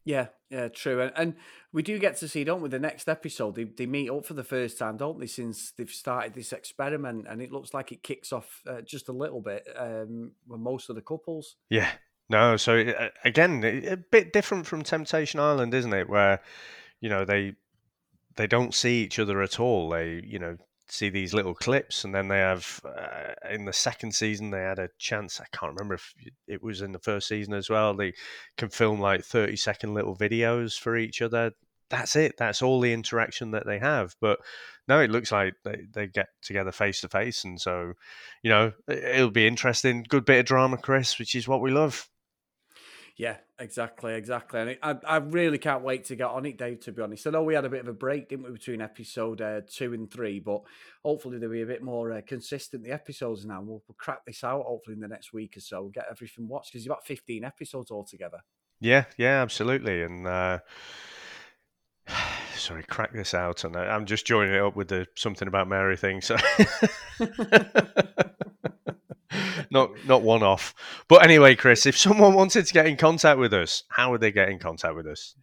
Yeah, 0.05 0.29
yeah, 0.49 0.69
true. 0.69 1.03
And, 1.03 1.13
and 1.15 1.35
we 1.73 1.83
do 1.83 1.99
get 1.99 2.17
to 2.19 2.29
see, 2.29 2.45
don't 2.45 2.63
we? 2.63 2.69
The 2.69 2.79
next 2.79 3.09
episode, 3.09 3.55
they, 3.57 3.65
they 3.65 3.87
meet 3.87 4.11
up 4.11 4.25
for 4.25 4.35
the 4.35 4.45
first 4.45 4.79
time, 4.79 4.97
don't 4.97 5.21
they? 5.21 5.27
Since 5.27 5.73
they've 5.77 5.91
started 5.91 6.35
this 6.35 6.53
experiment, 6.53 7.27
and 7.29 7.43
it 7.43 7.53
looks 7.53 7.75
like 7.75 7.93
it 7.93 8.03
kicks 8.03 8.33
off 8.33 8.63
uh, 8.67 8.81
just 8.81 9.09
a 9.09 9.13
little 9.13 9.43
bit 9.43 9.69
um, 9.77 10.33
with 10.49 10.61
most 10.61 10.89
of 10.89 10.97
the 10.97 11.03
couples. 11.03 11.57
Yeah, 11.69 11.91
no. 12.31 12.57
So 12.57 12.79
uh, 12.81 13.09
again, 13.25 13.63
a 13.63 13.99
bit 13.99 14.33
different 14.33 14.67
from 14.67 14.83
Temptation 14.83 15.39
Island, 15.39 15.75
isn't 15.75 15.93
it? 15.93 16.09
Where 16.09 16.41
you 17.01 17.11
know 17.11 17.27
they 17.27 17.57
they 18.37 18.47
don't 18.47 18.75
see 18.75 19.03
each 19.03 19.19
other 19.19 19.43
at 19.43 19.61
all. 19.61 19.91
They 19.91 20.23
you 20.25 20.39
know 20.39 20.57
see 20.89 21.09
these 21.09 21.35
little 21.35 21.55
clips, 21.55 22.05
and 22.05 22.15
then 22.15 22.29
they 22.29 22.39
have 22.39 22.81
uh, 22.85 23.35
in 23.51 23.65
the 23.65 23.73
second 23.73 24.13
season 24.13 24.51
they 24.51 24.61
had 24.61 24.79
a 24.79 24.89
chance. 24.99 25.41
I 25.41 25.47
can't 25.57 25.73
remember 25.73 25.95
if 25.95 26.15
it 26.47 26.63
was 26.63 26.83
in 26.83 26.93
the 26.93 26.99
first 26.99 27.29
season 27.29 27.55
as 27.55 27.71
well. 27.71 27.95
They 27.95 28.15
can 28.57 28.69
film 28.69 29.01
like 29.01 29.25
thirty 29.25 29.57
second 29.57 29.95
little 29.95 30.17
videos 30.17 30.79
for 30.79 30.97
each 30.97 31.23
other. 31.23 31.53
That's 31.89 32.15
it. 32.15 32.37
That's 32.39 32.63
all 32.63 32.81
the 32.81 32.93
interaction 32.93 33.51
that 33.53 33.67
they 33.67 33.79
have. 33.79 34.15
But 34.21 34.39
no, 34.87 35.01
it 35.01 35.11
looks 35.11 35.33
like 35.33 35.55
they, 35.65 35.87
they 35.93 36.07
get 36.07 36.29
together 36.43 36.73
face 36.73 37.01
to 37.01 37.09
face, 37.09 37.45
and 37.45 37.61
so 37.61 37.95
you 38.43 38.51
know 38.51 38.73
it'll 38.89 39.31
be 39.31 39.47
interesting. 39.47 40.05
Good 40.09 40.25
bit 40.25 40.41
of 40.41 40.47
drama, 40.47 40.79
Chris, 40.79 41.19
which 41.19 41.35
is 41.35 41.49
what 41.49 41.61
we 41.61 41.71
love. 41.71 42.09
Yeah, 43.21 43.37
exactly, 43.59 44.15
exactly. 44.15 44.61
And 44.61 44.79
I, 44.83 44.97
I 45.07 45.17
really 45.19 45.59
can't 45.59 45.83
wait 45.83 46.05
to 46.05 46.17
get 46.17 46.29
on 46.29 46.47
it, 46.47 46.57
Dave. 46.57 46.81
To 46.81 46.93
be 46.93 47.03
honest, 47.03 47.27
I 47.27 47.31
know 47.31 47.43
we 47.43 47.55
had 47.55 47.67
a 47.67 47.69
bit 47.69 47.83
of 47.83 47.89
a 47.89 47.93
break, 47.93 48.31
didn't 48.31 48.47
we, 48.47 48.51
between 48.51 48.81
episode 48.81 49.43
uh, 49.43 49.61
two 49.71 49.93
and 49.93 50.11
three, 50.11 50.41
but 50.41 50.63
hopefully 51.05 51.37
they'll 51.37 51.51
be 51.51 51.61
a 51.61 51.67
bit 51.67 51.83
more 51.83 52.15
uh, 52.15 52.23
consistent. 52.27 52.83
The 52.83 52.93
episodes 52.93 53.45
now, 53.45 53.61
we'll, 53.61 53.83
we'll, 53.87 53.97
crack 53.99 54.25
this 54.25 54.43
out 54.43 54.63
hopefully 54.63 54.95
in 54.95 55.01
the 55.01 55.09
next 55.09 55.35
week 55.35 55.59
or 55.59 55.61
so. 55.61 55.83
We'll 55.83 55.91
get 55.91 56.07
everything 56.11 56.49
watched 56.49 56.73
because 56.73 56.87
you've 56.87 56.95
got 56.95 57.05
fifteen 57.05 57.45
episodes 57.45 57.91
altogether. 57.91 58.39
Yeah, 58.81 59.05
yeah, 59.19 59.43
absolutely, 59.43 60.03
and. 60.03 60.27
Uh 60.27 60.61
sorry, 62.57 62.85
crack 62.85 63.13
this 63.13 63.35
out, 63.35 63.65
and 63.65 63.77
I'm 63.77 64.07
just 64.07 64.25
joining 64.25 64.55
it 64.55 64.63
up 64.63 64.77
with 64.77 64.89
the 64.89 65.07
something 65.15 65.47
about 65.47 65.69
Mary 65.69 65.99
thing. 65.99 66.23
So 66.23 66.37
not 69.71 69.91
not 70.07 70.23
one 70.23 70.43
off. 70.43 70.75
But 71.09 71.25
anyway, 71.25 71.55
Chris, 71.55 71.87
if 71.87 71.97
someone 71.97 72.35
wanted 72.35 72.67
to 72.67 72.73
get 72.73 72.87
in 72.87 72.97
contact 72.97 73.39
with 73.39 73.55
us, 73.55 73.85
how 73.89 74.11
would 74.11 74.21
they 74.21 74.33
get 74.33 74.49
in 74.49 74.59
contact 74.59 74.95
with 74.95 75.07
us? 75.07 75.35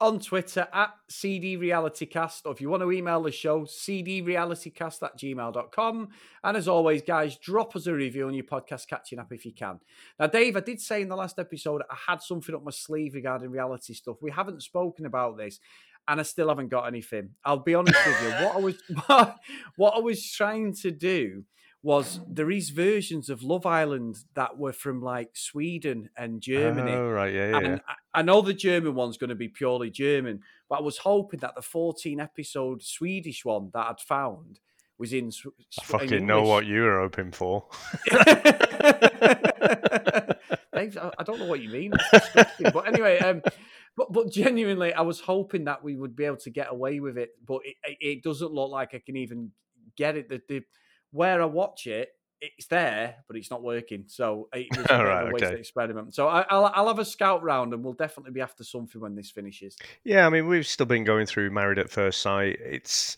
On 0.00 0.18
Twitter 0.18 0.66
at 0.72 0.90
CD 1.08 1.56
Realitycast, 1.56 2.42
or 2.44 2.52
if 2.52 2.60
you 2.60 2.68
want 2.68 2.82
to 2.82 2.90
email 2.90 3.22
the 3.22 3.30
show, 3.30 3.60
cdrealitycast 3.60 5.02
at 5.02 5.18
gmail.com. 5.18 6.08
And 6.42 6.56
as 6.56 6.68
always, 6.68 7.00
guys, 7.02 7.38
drop 7.38 7.76
us 7.76 7.86
a 7.86 7.94
review 7.94 8.26
on 8.26 8.34
your 8.34 8.44
podcast 8.44 8.88
catching 8.88 9.20
up 9.20 9.32
if 9.32 9.46
you 9.46 9.54
can. 9.54 9.78
Now, 10.18 10.26
Dave, 10.26 10.56
I 10.56 10.60
did 10.60 10.80
say 10.80 11.00
in 11.00 11.08
the 11.08 11.16
last 11.16 11.38
episode 11.38 11.82
I 11.88 11.96
had 12.08 12.20
something 12.20 12.54
up 12.54 12.64
my 12.64 12.72
sleeve 12.72 13.14
regarding 13.14 13.50
reality 13.50 13.94
stuff. 13.94 14.16
We 14.20 14.32
haven't 14.32 14.62
spoken 14.62 15.06
about 15.06 15.38
this 15.38 15.60
and 16.08 16.20
I 16.20 16.22
still 16.24 16.48
haven't 16.48 16.68
got 16.68 16.86
anything. 16.86 17.30
I'll 17.44 17.58
be 17.58 17.74
honest 17.74 17.98
with 18.06 18.22
you. 18.22 18.28
What 18.28 18.56
I 18.56 18.58
was 18.58 18.82
what, 19.06 19.36
what 19.76 19.94
I 19.94 20.00
was 20.00 20.30
trying 20.30 20.74
to 20.82 20.90
do 20.90 21.44
was 21.84 22.18
there 22.26 22.50
is 22.50 22.70
versions 22.70 23.28
of 23.28 23.42
Love 23.42 23.66
Island 23.66 24.16
that 24.34 24.56
were 24.58 24.72
from 24.72 25.02
like 25.02 25.36
Sweden 25.36 26.08
and 26.16 26.40
Germany. 26.40 26.92
Oh, 26.92 27.10
right, 27.10 27.32
yeah, 27.32 27.50
yeah. 27.50 27.58
And 27.58 27.80
I 28.14 28.22
know 28.22 28.40
the 28.40 28.54
German 28.54 28.94
one's 28.94 29.18
going 29.18 29.28
to 29.28 29.34
be 29.36 29.48
purely 29.48 29.90
German, 29.90 30.40
but 30.68 30.78
I 30.78 30.82
was 30.82 30.96
hoping 30.96 31.40
that 31.40 31.54
the 31.54 31.60
14 31.62 32.20
episode 32.20 32.82
Swedish 32.82 33.44
one 33.44 33.70
that 33.74 33.86
I'd 33.86 34.00
found 34.00 34.60
was 34.96 35.12
in. 35.12 35.30
I 35.78 35.84
fucking 35.84 36.12
in 36.20 36.26
know 36.26 36.42
what 36.44 36.64
you 36.64 36.82
were 36.84 37.00
hoping 37.00 37.32
for. 37.32 37.66
I, 40.76 40.90
I 41.18 41.22
don't 41.22 41.38
know 41.38 41.46
what 41.46 41.60
you 41.60 41.68
mean. 41.70 41.92
But 42.72 42.88
anyway, 42.88 43.18
um, 43.18 43.42
but 43.96 44.12
but 44.12 44.30
genuinely, 44.30 44.92
I 44.92 45.02
was 45.02 45.20
hoping 45.20 45.64
that 45.64 45.84
we 45.84 45.96
would 45.96 46.16
be 46.16 46.24
able 46.24 46.38
to 46.38 46.50
get 46.50 46.68
away 46.70 47.00
with 47.00 47.18
it, 47.18 47.30
but 47.46 47.60
it, 47.64 47.76
it- 47.84 47.98
it 48.00 48.22
doesn't 48.22 48.52
look 48.52 48.70
like 48.70 48.94
I 48.94 48.98
can 49.04 49.16
even 49.16 49.50
get 49.96 50.16
it. 50.16 50.28
The, 50.28 50.40
the 50.48 50.62
where 51.14 51.40
I 51.40 51.46
watch 51.46 51.86
it, 51.86 52.10
it's 52.40 52.66
there, 52.66 53.16
but 53.28 53.36
it's 53.36 53.50
not 53.50 53.62
working. 53.62 54.04
So 54.08 54.48
it 54.52 54.66
was 54.76 54.86
a, 54.90 55.04
Right, 55.04 55.28
a 55.28 55.32
wasted 55.32 55.50
okay. 55.50 55.60
experiment. 55.60 56.14
So 56.14 56.28
I, 56.28 56.44
I'll 56.50 56.66
I'll 56.74 56.88
have 56.88 56.98
a 56.98 57.04
scout 57.04 57.42
round, 57.42 57.72
and 57.72 57.82
we'll 57.82 57.94
definitely 57.94 58.32
be 58.32 58.40
after 58.40 58.64
something 58.64 59.00
when 59.00 59.14
this 59.14 59.30
finishes. 59.30 59.76
Yeah, 60.02 60.26
I 60.26 60.30
mean, 60.30 60.46
we've 60.48 60.66
still 60.66 60.86
been 60.86 61.04
going 61.04 61.26
through 61.26 61.50
Married 61.50 61.78
at 61.78 61.90
First 61.90 62.20
Sight. 62.20 62.58
It's 62.60 63.16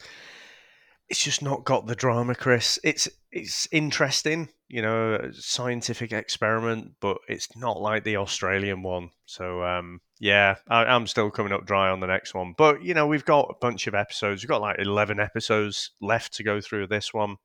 it's 1.09 1.23
just 1.23 1.43
not 1.43 1.65
got 1.65 1.87
the 1.87 1.95
drama, 1.95 2.35
Chris. 2.35 2.79
It's 2.85 3.09
it's 3.33 3.69
interesting, 3.73 4.49
you 4.69 4.83
know, 4.83 5.31
scientific 5.33 6.13
experiment, 6.13 6.93
but 7.01 7.19
it's 7.29 7.49
not 7.57 7.81
like 7.81 8.05
the 8.05 8.17
Australian 8.17 8.83
one. 8.83 9.11
So 9.25 9.63
um, 9.63 10.01
yeah, 10.19 10.57
I, 10.69 10.85
I'm 10.85 11.07
still 11.07 11.31
coming 11.31 11.53
up 11.53 11.67
dry 11.67 11.91
on 11.91 12.01
the 12.01 12.07
next 12.07 12.35
one. 12.35 12.55
But 12.57 12.83
you 12.83 12.95
know, 12.95 13.07
we've 13.07 13.25
got 13.25 13.51
a 13.51 13.59
bunch 13.61 13.87
of 13.87 13.95
episodes. 13.95 14.43
We've 14.43 14.49
got 14.49 14.61
like 14.61 14.79
eleven 14.79 15.21
episodes 15.21 15.91
left 16.01 16.35
to 16.35 16.43
go 16.45 16.61
through 16.61 16.89
this 16.89 17.13
one, 17.15 17.37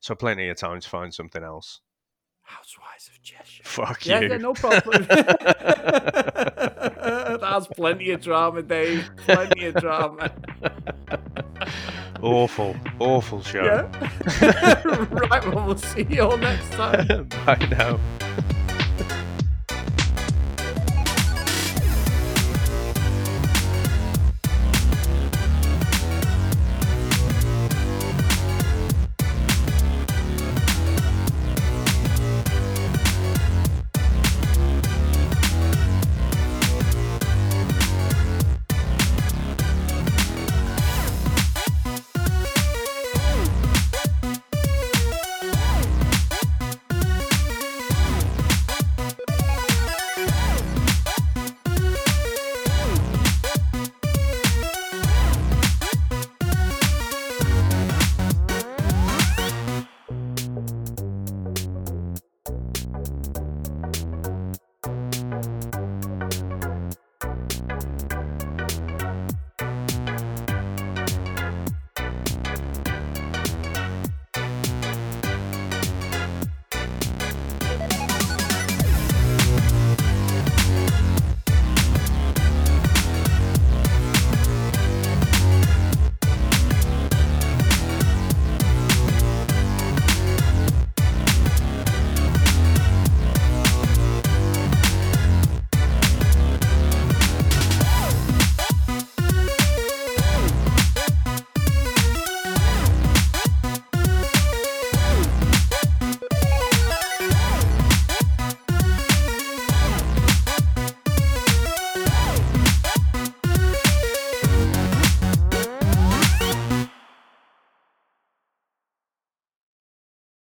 so 0.00 0.14
plenty 0.14 0.48
of 0.48 0.56
time 0.56 0.80
to 0.80 0.88
find 0.88 1.12
something 1.12 1.42
else. 1.42 1.80
Housewives 2.42 3.08
of 3.08 3.20
Cheshire. 3.22 3.64
Fuck 3.64 4.06
Yeah, 4.06 4.20
you. 4.20 4.28
yeah, 4.28 4.36
no 4.36 4.54
problem. 4.54 5.06
That's 7.40 7.66
plenty 7.68 8.10
of 8.12 8.20
drama, 8.20 8.62
Dave. 8.62 9.10
Plenty 9.16 9.66
of 9.66 9.74
drama. 9.74 10.30
awful, 12.22 12.76
awful 13.00 13.42
show. 13.42 13.64
Yeah. 13.64 14.40
right, 15.10 15.44
well, 15.54 15.66
we'll 15.66 15.76
see 15.78 16.06
you 16.08 16.22
all 16.22 16.36
next 16.36 16.70
time. 16.72 17.28
Bye 17.44 17.68
now. 17.70 17.98